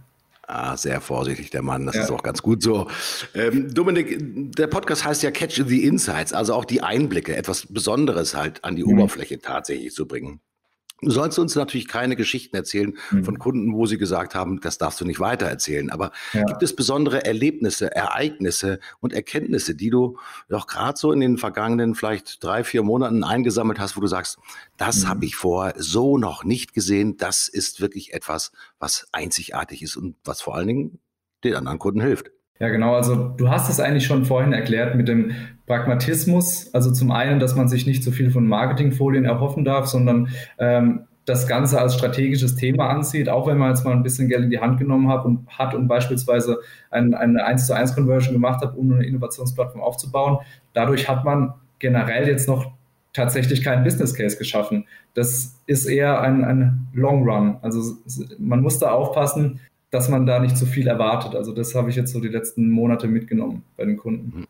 Ah, 0.51 0.79
sehr 0.79 1.03
vorsichtig, 1.03 1.51
der 1.51 1.61
Mann. 1.61 1.85
Das 1.85 1.95
ja. 1.95 2.05
ist 2.05 2.11
auch 2.11 2.23
ganz 2.23 2.41
gut 2.41 2.63
so. 2.63 2.87
Ähm, 3.35 3.75
Dominik, 3.75 4.17
der 4.57 4.67
Podcast 4.67 5.05
heißt 5.05 5.23
ja 5.23 5.31
Catch 5.31 5.63
the 5.67 5.85
Insights, 5.85 6.33
also 6.33 6.55
auch 6.55 6.65
die 6.65 6.83
Einblicke, 6.83 7.37
etwas 7.37 7.67
Besonderes 7.67 8.35
halt 8.35 8.65
an 8.65 8.75
die 8.75 8.83
mhm. 8.83 8.93
Oberfläche 8.93 9.41
tatsächlich 9.41 9.93
zu 9.93 10.09
bringen. 10.09 10.41
Du 11.01 11.11
sollst 11.11 11.39
uns 11.39 11.55
natürlich 11.55 11.87
keine 11.87 12.17
Geschichten 12.17 12.57
erzählen 12.57 12.97
mhm. 13.11 13.25
von 13.25 13.39
Kunden, 13.39 13.75
wo 13.75 13.87
sie 13.87 13.99
gesagt 13.99 14.35
haben, 14.35 14.61
das 14.61 14.79
darfst 14.79 15.01
du 15.01 15.05
nicht 15.05 15.21
weitererzählen. 15.21 15.91
Aber 15.91 16.11
ja. 16.33 16.43
gibt 16.45 16.63
es 16.63 16.75
besondere 16.75 17.25
Erlebnisse, 17.25 17.95
Ereignisse 17.95 18.81
und 18.99 19.13
Erkenntnisse, 19.13 19.77
die 19.77 19.91
du 19.91 20.19
doch 20.49 20.67
gerade 20.67 20.99
so 20.99 21.13
in 21.13 21.21
den 21.21 21.39
vergangenen 21.39 21.95
vielleicht 21.95 22.43
drei, 22.43 22.65
vier 22.65 22.83
Monaten 22.83 23.23
eingesammelt 23.23 23.79
hast, 23.79 23.97
wo 23.97 24.01
du 24.01 24.09
sagst, 24.09 24.39
das 24.77 25.05
mhm. 25.05 25.09
habe 25.09 25.25
ich 25.25 25.37
vorher 25.37 25.75
so 25.79 26.19
noch 26.19 26.43
nicht 26.43 26.75
gesehen. 26.75 27.17
Das 27.17 27.47
ist 27.47 27.81
wirklich 27.81 28.13
etwas, 28.13 28.51
was 28.81 29.07
einzigartig 29.13 29.83
ist 29.83 29.97
und 29.97 30.17
was 30.25 30.41
vor 30.41 30.57
allen 30.57 30.67
Dingen 30.67 30.99
den 31.45 31.55
anderen 31.55 31.79
Kunden 31.79 32.01
hilft. 32.01 32.33
Ja, 32.61 32.69
genau. 32.69 32.95
Also 32.95 33.15
du 33.15 33.51
hast 33.51 33.71
es 33.71 33.79
eigentlich 33.79 34.07
schon 34.07 34.25
vorhin 34.25 34.53
erklärt 34.53 34.97
mit 34.97 35.07
dem 35.07 35.33
Pragmatismus. 35.67 36.75
Also 36.75 36.93
zum 36.93 37.13
einen, 37.13 37.39
dass 37.39 37.55
man 37.55 37.69
sich 37.69 37.87
nicht 37.87 38.03
so 38.03 38.11
viel 38.11 38.31
von 38.31 38.47
Marketingfolien 38.47 39.25
erhoffen 39.25 39.65
darf, 39.65 39.87
sondern 39.87 40.29
ähm, 40.59 41.05
das 41.25 41.47
Ganze 41.47 41.81
als 41.81 41.95
strategisches 41.95 42.57
Thema 42.57 42.89
ansieht, 42.89 43.29
auch 43.29 43.47
wenn 43.47 43.59
man 43.59 43.69
jetzt 43.69 43.85
mal 43.85 43.93
ein 43.93 44.03
bisschen 44.03 44.29
Geld 44.29 44.45
in 44.45 44.51
die 44.51 44.61
Hand 44.61 44.79
genommen 44.79 45.09
hat 45.09 45.25
und 45.25 45.47
hat 45.49 45.75
und 45.75 45.87
beispielsweise 45.87 46.59
ein, 46.91 47.15
eine 47.15 47.45
1 47.45 47.67
zu 47.67 47.75
1 47.75 47.95
Conversion 47.95 48.33
gemacht 48.33 48.63
hat, 48.63 48.77
um 48.77 48.93
eine 48.93 49.05
Innovationsplattform 49.05 49.83
aufzubauen. 49.83 50.39
Dadurch 50.73 51.09
hat 51.09 51.25
man 51.25 51.53
generell 51.79 52.27
jetzt 52.27 52.49
noch 52.49 52.73
tatsächlich 53.13 53.63
keinen 53.63 53.85
Business 53.85 54.15
Case 54.15 54.39
geschaffen. 54.39 54.87
Das 55.15 55.61
ist 55.67 55.87
eher 55.87 56.21
ein, 56.23 56.45
ein 56.45 56.89
Long 56.95 57.29
Run. 57.29 57.59
Also 57.63 57.97
man 58.39 58.63
muss 58.63 58.79
da 58.79 58.91
aufpassen, 58.91 59.61
dass 59.91 60.09
man 60.09 60.27
da 60.27 60.39
nicht 60.39 60.57
zu 60.57 60.67
viel 60.67 60.87
erwartet. 60.87 61.35
Also 61.35 61.53
das 61.53 61.75
habe 61.75 61.91
ich 61.91 61.97
jetzt 61.97 62.13
so 62.13 62.21
die 62.21 62.29
letzten 62.29 62.71
Monate 62.71 63.09
mitgenommen 63.09 63.65
bei 63.77 63.85
den 63.85 63.97
Kunden. 63.97 64.45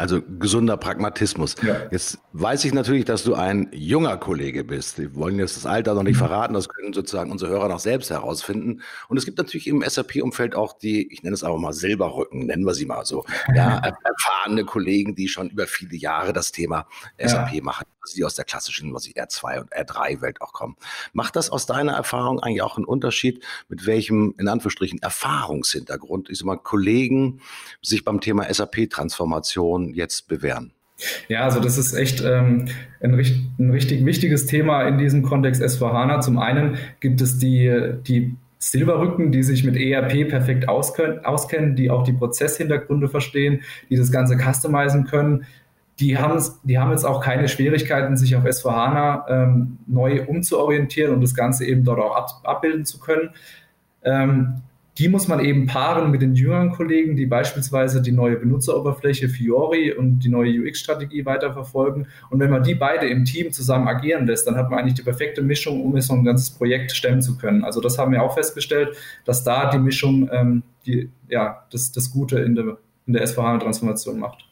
Also 0.00 0.22
gesunder 0.22 0.78
Pragmatismus. 0.78 1.56
Ja. 1.62 1.76
Jetzt 1.90 2.20
weiß 2.32 2.64
ich 2.64 2.72
natürlich, 2.72 3.04
dass 3.04 3.22
du 3.22 3.34
ein 3.34 3.68
junger 3.70 4.16
Kollege 4.16 4.64
bist. 4.64 4.98
Wir 4.98 5.14
wollen 5.14 5.38
jetzt 5.38 5.58
das 5.58 5.66
Alter 5.66 5.92
noch 5.92 6.04
nicht 6.04 6.14
mhm. 6.14 6.20
verraten, 6.20 6.54
das 6.54 6.70
können 6.70 6.94
sozusagen 6.94 7.30
unsere 7.30 7.50
Hörer 7.50 7.68
noch 7.68 7.80
selbst 7.80 8.08
herausfinden. 8.08 8.80
Und 9.08 9.18
es 9.18 9.26
gibt 9.26 9.36
natürlich 9.36 9.66
im 9.66 9.84
SAP-Umfeld 9.86 10.54
auch 10.54 10.72
die, 10.72 11.12
ich 11.12 11.22
nenne 11.22 11.34
es 11.34 11.44
aber 11.44 11.58
mal 11.58 11.74
Silberrücken, 11.74 12.46
nennen 12.46 12.64
wir 12.64 12.72
sie 12.72 12.86
mal 12.86 13.04
so, 13.04 13.26
ja, 13.54 13.76
erfahrene 14.04 14.64
Kollegen, 14.64 15.16
die 15.16 15.28
schon 15.28 15.50
über 15.50 15.66
viele 15.66 15.96
Jahre 15.96 16.32
das 16.32 16.50
Thema 16.50 16.86
SAP 17.18 17.52
ja. 17.52 17.62
machen, 17.62 17.84
also 18.00 18.16
die 18.16 18.24
aus 18.24 18.34
der 18.34 18.46
klassischen 18.46 18.94
was 18.94 19.06
ich, 19.06 19.20
R2 19.20 19.60
und 19.60 19.72
R3-Welt 19.74 20.40
auch 20.40 20.54
kommen. 20.54 20.76
Macht 21.12 21.36
das 21.36 21.50
aus 21.50 21.66
deiner 21.66 21.92
Erfahrung 21.92 22.40
eigentlich 22.40 22.62
auch 22.62 22.78
einen 22.78 22.86
Unterschied, 22.86 23.44
mit 23.68 23.84
welchem, 23.84 24.34
in 24.38 24.48
Anführungsstrichen, 24.48 25.02
Erfahrungshintergrund, 25.02 26.30
ich 26.30 26.38
sag 26.38 26.46
mal, 26.46 26.56
Kollegen 26.56 27.42
sich 27.82 28.02
beim 28.02 28.22
Thema 28.22 28.50
SAP-Transformation 28.50 29.89
jetzt 29.94 30.28
bewähren? 30.28 30.72
Ja, 31.28 31.44
also 31.44 31.60
das 31.60 31.78
ist 31.78 31.94
echt 31.94 32.20
ähm, 32.20 32.66
ein, 33.00 33.14
ein, 33.58 33.70
richtig 33.70 34.04
wichtiges 34.04 34.46
Thema 34.46 34.82
in 34.82 34.98
diesem 34.98 35.22
Kontext 35.22 35.62
S4HANA. 35.62 36.20
Zum 36.20 36.38
einen 36.38 36.76
gibt 37.00 37.20
es 37.20 37.38
die, 37.38 37.94
die 38.06 38.36
Silberrücken, 38.58 39.32
die 39.32 39.42
sich 39.42 39.64
mit 39.64 39.76
ERP 39.76 40.28
perfekt 40.28 40.68
auskennen, 40.68 41.24
auskennen, 41.24 41.76
die 41.76 41.90
auch 41.90 42.04
die 42.04 42.12
Prozesshintergründe 42.12 43.08
verstehen, 43.08 43.62
die 43.88 43.96
das 43.96 44.12
Ganze 44.12 44.36
customizen 44.36 45.06
können. 45.06 45.46
Die 45.98 46.18
haben, 46.18 46.42
die 46.64 46.78
haben 46.78 46.90
jetzt 46.90 47.04
auch 47.04 47.22
keine 47.22 47.48
Schwierigkeiten, 47.48 48.16
sich 48.16 48.36
auf 48.36 48.44
S4HANA 48.44 49.28
ähm, 49.28 49.78
neu 49.86 50.26
umzuorientieren 50.26 51.14
und 51.14 51.22
das 51.22 51.34
Ganze 51.34 51.64
eben 51.64 51.84
dort 51.84 52.00
auch 52.00 52.14
ab, 52.14 52.28
abbilden 52.44 52.84
zu 52.84 52.98
können. 53.00 53.30
Ähm, 54.02 54.62
die 55.00 55.08
muss 55.08 55.28
man 55.28 55.42
eben 55.42 55.66
paaren 55.66 56.10
mit 56.10 56.20
den 56.20 56.34
jüngeren 56.34 56.72
Kollegen, 56.72 57.16
die 57.16 57.24
beispielsweise 57.24 58.02
die 58.02 58.12
neue 58.12 58.36
Benutzeroberfläche 58.36 59.30
Fiori 59.30 59.92
und 59.92 60.18
die 60.18 60.28
neue 60.28 60.60
UX-Strategie 60.60 61.24
weiterverfolgen. 61.24 62.06
Und 62.28 62.38
wenn 62.38 62.50
man 62.50 62.62
die 62.62 62.74
beide 62.74 63.08
im 63.08 63.24
Team 63.24 63.50
zusammen 63.50 63.88
agieren 63.88 64.26
lässt, 64.26 64.46
dann 64.46 64.56
hat 64.56 64.68
man 64.68 64.78
eigentlich 64.78 64.94
die 64.94 65.02
perfekte 65.02 65.40
Mischung, 65.40 65.82
um 65.82 65.98
so 66.02 66.12
ein 66.12 66.22
ganzes 66.22 66.50
Projekt 66.50 66.92
stemmen 66.92 67.22
zu 67.22 67.38
können. 67.38 67.64
Also 67.64 67.80
das 67.80 67.96
haben 67.96 68.12
wir 68.12 68.22
auch 68.22 68.34
festgestellt, 68.34 68.94
dass 69.24 69.42
da 69.42 69.70
die 69.70 69.78
Mischung 69.78 70.28
ähm, 70.30 70.62
die, 70.84 71.08
ja, 71.30 71.64
das, 71.72 71.92
das 71.92 72.10
Gute 72.10 72.40
in 72.40 72.54
der, 72.54 72.76
in 73.06 73.14
der 73.14 73.26
SVH-Transformation 73.26 74.18
macht. 74.18 74.44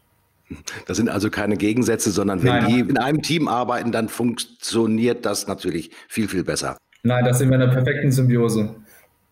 Das 0.86 0.96
sind 0.96 1.10
also 1.10 1.28
keine 1.28 1.58
Gegensätze, 1.58 2.10
sondern 2.10 2.42
wenn 2.42 2.48
Nein. 2.48 2.66
die 2.68 2.80
in 2.80 2.96
einem 2.96 3.20
Team 3.20 3.48
arbeiten, 3.48 3.92
dann 3.92 4.08
funktioniert 4.08 5.26
das 5.26 5.46
natürlich 5.46 5.90
viel, 6.08 6.26
viel 6.26 6.42
besser. 6.42 6.78
Nein, 7.02 7.26
das 7.26 7.38
sind 7.38 7.50
wir 7.50 7.56
in 7.56 7.60
der 7.60 7.68
perfekten 7.68 8.10
Symbiose. 8.10 8.74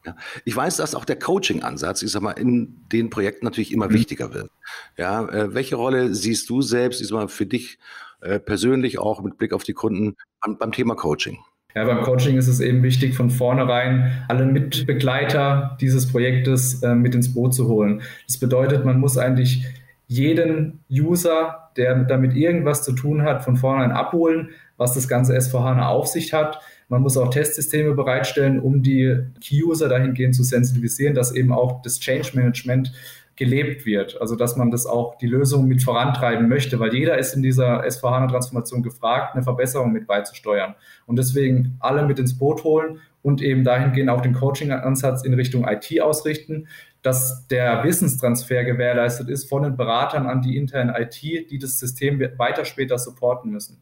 Ja. 0.07 0.15
Ich 0.45 0.55
weiß, 0.55 0.77
dass 0.77 0.95
auch 0.95 1.05
der 1.05 1.19
Coaching-Ansatz, 1.19 2.03
ich 2.03 2.13
sag 2.13 2.23
mal, 2.23 2.33
in 2.33 2.77
den 2.93 3.11
Projekten 3.11 3.45
natürlich 3.45 3.73
immer 3.73 3.89
mhm. 3.89 3.95
wichtiger 3.95 4.33
wird. 4.33 4.51
Ja, 4.97 5.29
äh, 5.29 5.53
welche 5.53 5.77
Rolle 5.77 6.15
siehst 6.15 6.49
du 6.49 6.63
selbst, 6.63 7.01
ich 7.01 7.09
sag 7.09 7.17
mal, 7.17 7.29
für 7.29 7.47
dich 7.47 7.79
äh, 8.21 8.39
persönlich 8.39 8.99
auch 8.99 9.23
mit 9.23 9.37
Blick 9.37 9.53
auf 9.53 9.65
die 9.65 9.73
Kunden 9.73 10.17
beim, 10.41 10.59
beim 10.59 10.73
Thema 10.73 10.95
Coaching? 10.95 11.39
Ja, 11.75 11.85
beim 11.85 12.03
Coaching 12.03 12.39
ist 12.39 12.49
es 12.49 12.61
eben 12.61 12.83
wichtig, 12.83 13.15
von 13.15 13.31
vornherein 13.31 14.25
alle 14.29 14.47
Mitbegleiter 14.47 15.77
dieses 15.81 16.11
Projektes 16.11 16.83
äh, 16.83 16.95
mit 16.95 17.15
ins 17.15 17.35
Boot 17.35 17.53
zu 17.53 17.69
holen. 17.69 18.01
Das 18.27 18.39
bedeutet, 18.39 18.85
man 18.85 18.99
muss 18.99 19.19
eigentlich 19.19 19.67
jeden 20.07 20.81
User, 20.91 21.71
der 21.77 22.05
damit 22.05 22.35
irgendwas 22.35 22.83
zu 22.83 22.93
tun 22.93 23.23
hat, 23.23 23.45
von 23.45 23.57
vornherein 23.57 23.91
abholen, 23.91 24.51
was 24.77 24.95
das 24.95 25.09
ganze 25.09 25.37
S4HANA 25.37 25.89
auf 25.89 26.07
sich 26.07 26.33
hat 26.33 26.61
man 26.89 27.03
muss 27.03 27.17
auch 27.17 27.31
Testsysteme 27.31 27.95
bereitstellen, 27.95 28.61
um 28.61 28.83
die 28.83 29.19
Key-User 29.41 29.89
dahingehend 29.89 30.35
zu 30.35 30.45
sensibilisieren, 30.45 31.15
dass 31.15 31.35
eben 31.35 31.53
auch 31.53 31.83
das 31.83 31.99
Change 31.99 32.31
Management 32.35 32.93
gelebt 33.37 33.85
wird. 33.85 34.21
Also 34.21 34.35
dass 34.35 34.57
man 34.57 34.71
das 34.71 34.87
auch 34.87 35.19
die 35.19 35.27
Lösung 35.27 35.67
mit 35.67 35.83
vorantreiben 35.83 36.49
möchte, 36.49 36.81
weil 36.81 36.95
jeder 36.95 37.19
ist 37.19 37.35
in 37.35 37.43
dieser 37.43 37.85
SVH-Transformation 37.89 38.83
gefragt, 38.83 39.35
eine 39.35 39.43
Verbesserung 39.43 39.93
mit 39.93 40.07
beizusteuern. 40.07 40.75
Und 41.07 41.17
deswegen 41.17 41.77
alle 41.81 42.05
mit 42.07 42.19
ins 42.19 42.39
Boot 42.39 42.65
holen 42.65 43.01
und 43.23 43.43
eben 43.43 43.63
dahingehend 43.63 44.09
auch 44.09 44.23
den 44.23 44.33
Coaching-Ansatz 44.33 45.25
in 45.25 45.35
Richtung 45.35 45.67
IT 45.69 46.01
ausrichten, 46.01 46.69
dass 47.03 47.47
der 47.49 47.85
Wissenstransfer 47.85 48.65
gewährleistet 48.65 49.29
ist 49.29 49.49
von 49.49 49.63
den 49.63 49.77
Beratern 49.77 50.27
an 50.27 50.41
die 50.41 50.57
interne 50.57 50.99
IT, 50.99 51.21
die 51.23 51.59
das 51.59 51.79
System 51.79 52.21
weiter 52.39 52.65
später 52.65 52.99
supporten 52.99 53.51
müssen. 53.51 53.79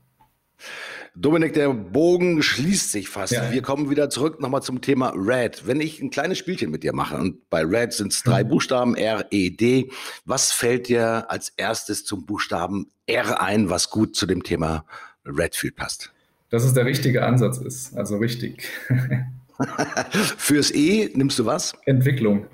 Dominik, 1.16 1.52
der 1.52 1.72
Bogen 1.72 2.42
schließt 2.42 2.90
sich 2.90 3.08
fast. 3.08 3.32
Ja. 3.32 3.52
Wir 3.52 3.62
kommen 3.62 3.88
wieder 3.88 4.10
zurück 4.10 4.40
nochmal 4.40 4.62
zum 4.62 4.80
Thema 4.80 5.12
Red. 5.14 5.64
Wenn 5.64 5.80
ich 5.80 6.02
ein 6.02 6.10
kleines 6.10 6.38
Spielchen 6.38 6.72
mit 6.72 6.82
dir 6.82 6.92
mache 6.92 7.16
und 7.16 7.48
bei 7.50 7.64
Red 7.64 7.92
sind 7.92 8.12
es 8.12 8.22
drei 8.24 8.42
mhm. 8.42 8.48
Buchstaben 8.48 8.96
R, 8.96 9.24
E, 9.30 9.50
D, 9.50 9.90
was 10.24 10.50
fällt 10.50 10.88
dir 10.88 11.30
als 11.30 11.50
erstes 11.50 12.04
zum 12.04 12.26
Buchstaben 12.26 12.90
R 13.06 13.40
ein, 13.40 13.70
was 13.70 13.90
gut 13.90 14.16
zu 14.16 14.26
dem 14.26 14.42
Thema 14.42 14.84
Redfield 15.24 15.76
passt? 15.76 16.12
Dass 16.50 16.64
es 16.64 16.74
der 16.74 16.84
richtige 16.84 17.24
Ansatz 17.24 17.58
ist, 17.58 17.96
also 17.96 18.16
richtig. 18.16 18.68
Fürs 20.36 20.72
E 20.72 21.10
nimmst 21.14 21.38
du 21.38 21.46
was? 21.46 21.74
Entwicklung. 21.84 22.46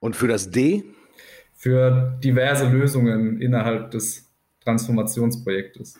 Und 0.00 0.16
für 0.16 0.26
das 0.26 0.50
D? 0.50 0.84
Für 1.54 2.18
diverse 2.22 2.68
Lösungen 2.68 3.40
innerhalb 3.40 3.92
des 3.92 4.28
Transformationsprojektes. 4.64 5.94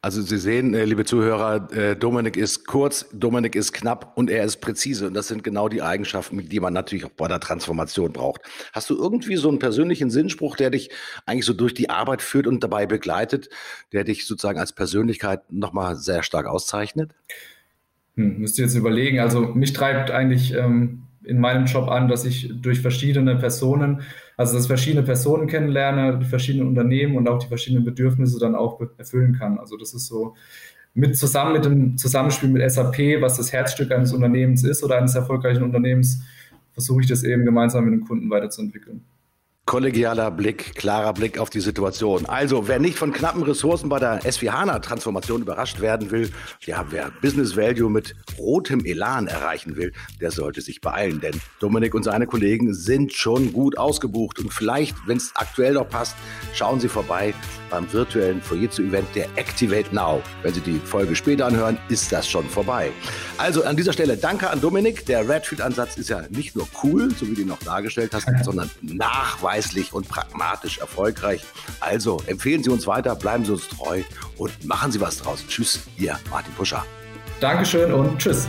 Also 0.00 0.22
Sie 0.22 0.38
sehen, 0.38 0.74
äh, 0.74 0.84
liebe 0.84 1.04
Zuhörer, 1.04 1.70
äh, 1.72 1.96
Dominik 1.96 2.36
ist 2.36 2.66
kurz, 2.66 3.06
Dominik 3.12 3.54
ist 3.54 3.72
knapp 3.72 4.12
und 4.16 4.30
er 4.30 4.44
ist 4.44 4.58
präzise. 4.60 5.08
Und 5.08 5.14
das 5.14 5.28
sind 5.28 5.44
genau 5.44 5.68
die 5.68 5.82
Eigenschaften, 5.82 6.48
die 6.48 6.60
man 6.60 6.72
natürlich 6.72 7.04
auch 7.04 7.10
bei 7.10 7.28
der 7.28 7.40
Transformation 7.40 8.12
braucht. 8.12 8.42
Hast 8.72 8.88
du 8.90 8.96
irgendwie 8.96 9.36
so 9.36 9.48
einen 9.48 9.58
persönlichen 9.58 10.10
Sinnspruch, 10.10 10.56
der 10.56 10.70
dich 10.70 10.90
eigentlich 11.26 11.44
so 11.44 11.52
durch 11.52 11.74
die 11.74 11.90
Arbeit 11.90 12.22
führt 12.22 12.46
und 12.46 12.62
dabei 12.62 12.86
begleitet, 12.86 13.50
der 13.92 14.04
dich 14.04 14.26
sozusagen 14.26 14.58
als 14.58 14.72
Persönlichkeit 14.72 15.40
nochmal 15.50 15.96
sehr 15.96 16.22
stark 16.22 16.46
auszeichnet? 16.46 17.14
Hm, 18.14 18.38
müsst 18.38 18.58
ihr 18.58 18.64
jetzt 18.64 18.74
überlegen. 18.74 19.20
Also 19.20 19.40
mich 19.40 19.72
treibt 19.72 20.10
eigentlich 20.10 20.54
ähm, 20.54 21.02
in 21.24 21.40
meinem 21.40 21.66
Job 21.66 21.88
an, 21.88 22.08
dass 22.08 22.24
ich 22.24 22.50
durch 22.62 22.80
verschiedene 22.80 23.36
Personen, 23.36 24.02
also 24.38 24.54
dass 24.54 24.62
ich 24.62 24.68
verschiedene 24.68 25.02
Personen 25.02 25.48
kennenlerne, 25.48 26.18
die 26.18 26.24
verschiedenen 26.24 26.68
Unternehmen 26.68 27.16
und 27.16 27.28
auch 27.28 27.40
die 27.40 27.48
verschiedenen 27.48 27.84
Bedürfnisse 27.84 28.38
dann 28.38 28.54
auch 28.54 28.80
erfüllen 28.96 29.34
kann. 29.34 29.58
Also 29.58 29.76
das 29.76 29.92
ist 29.92 30.06
so 30.06 30.34
mit 30.94 31.18
zusammen 31.18 31.52
mit 31.52 31.64
dem 31.64 31.98
Zusammenspiel 31.98 32.48
mit 32.48 32.70
SAP, 32.70 33.20
was 33.20 33.36
das 33.36 33.52
Herzstück 33.52 33.90
eines 33.92 34.12
Unternehmens 34.12 34.62
ist 34.64 34.82
oder 34.84 34.96
eines 34.96 35.14
erfolgreichen 35.16 35.64
Unternehmens, 35.64 36.22
versuche 36.72 37.02
ich 37.02 37.08
das 37.08 37.24
eben 37.24 37.44
gemeinsam 37.44 37.84
mit 37.84 37.92
dem 37.92 38.06
Kunden 38.06 38.30
weiterzuentwickeln 38.30 39.04
kollegialer 39.68 40.30
Blick, 40.30 40.74
klarer 40.76 41.12
Blick 41.12 41.38
auf 41.38 41.50
die 41.50 41.60
Situation. 41.60 42.24
Also, 42.24 42.68
wer 42.68 42.78
nicht 42.78 42.96
von 42.96 43.12
knappen 43.12 43.42
Ressourcen 43.42 43.90
bei 43.90 43.98
der 43.98 44.20
SVH-Transformation 44.24 45.42
überrascht 45.42 45.80
werden 45.80 46.10
will, 46.10 46.30
ja, 46.64 46.86
wer 46.88 47.10
Business 47.20 47.54
Value 47.54 47.90
mit 47.90 48.14
rotem 48.38 48.82
Elan 48.86 49.26
erreichen 49.26 49.76
will, 49.76 49.92
der 50.22 50.30
sollte 50.30 50.62
sich 50.62 50.80
beeilen, 50.80 51.20
denn 51.20 51.38
Dominik 51.60 51.94
und 51.94 52.02
seine 52.02 52.26
Kollegen 52.26 52.72
sind 52.72 53.12
schon 53.12 53.52
gut 53.52 53.76
ausgebucht 53.76 54.38
und 54.38 54.54
vielleicht, 54.54 54.96
wenn 55.06 55.18
es 55.18 55.32
aktuell 55.36 55.74
noch 55.74 55.88
passt, 55.90 56.16
schauen 56.54 56.80
Sie 56.80 56.88
vorbei 56.88 57.34
beim 57.68 57.92
virtuellen 57.92 58.40
Fujitsu-Event 58.40 59.14
der 59.14 59.26
Activate 59.36 59.94
Now. 59.94 60.22
Wenn 60.42 60.54
Sie 60.54 60.62
die 60.62 60.80
Folge 60.82 61.14
später 61.14 61.44
anhören, 61.44 61.76
ist 61.90 62.10
das 62.10 62.26
schon 62.26 62.48
vorbei. 62.48 62.90
Also 63.36 63.64
an 63.64 63.76
dieser 63.76 63.92
Stelle 63.92 64.16
danke 64.16 64.48
an 64.48 64.62
Dominik. 64.62 65.04
Der 65.04 65.28
Redfield-Ansatz 65.28 65.98
ist 65.98 66.08
ja 66.08 66.22
nicht 66.30 66.56
nur 66.56 66.66
cool, 66.82 67.10
so 67.14 67.28
wie 67.28 67.34
du 67.34 67.42
ihn 67.42 67.48
noch 67.48 67.58
dargestellt 67.58 68.14
hast, 68.14 68.26
sondern 68.42 68.70
nachweislich 68.80 69.57
nachweislich 69.58 69.92
und 69.92 70.08
pragmatisch 70.08 70.78
erfolgreich. 70.78 71.42
Also 71.80 72.20
empfehlen 72.26 72.62
Sie 72.62 72.70
uns 72.70 72.86
weiter, 72.86 73.14
bleiben 73.16 73.44
Sie 73.44 73.52
uns 73.52 73.68
treu 73.68 74.02
und 74.36 74.64
machen 74.64 74.92
Sie 74.92 75.00
was 75.00 75.18
draus. 75.18 75.44
Tschüss, 75.46 75.80
Ihr 75.96 76.18
Martin 76.30 76.52
Puscher. 76.54 76.84
Dankeschön 77.40 77.92
und 77.92 78.18
tschüss. 78.18 78.48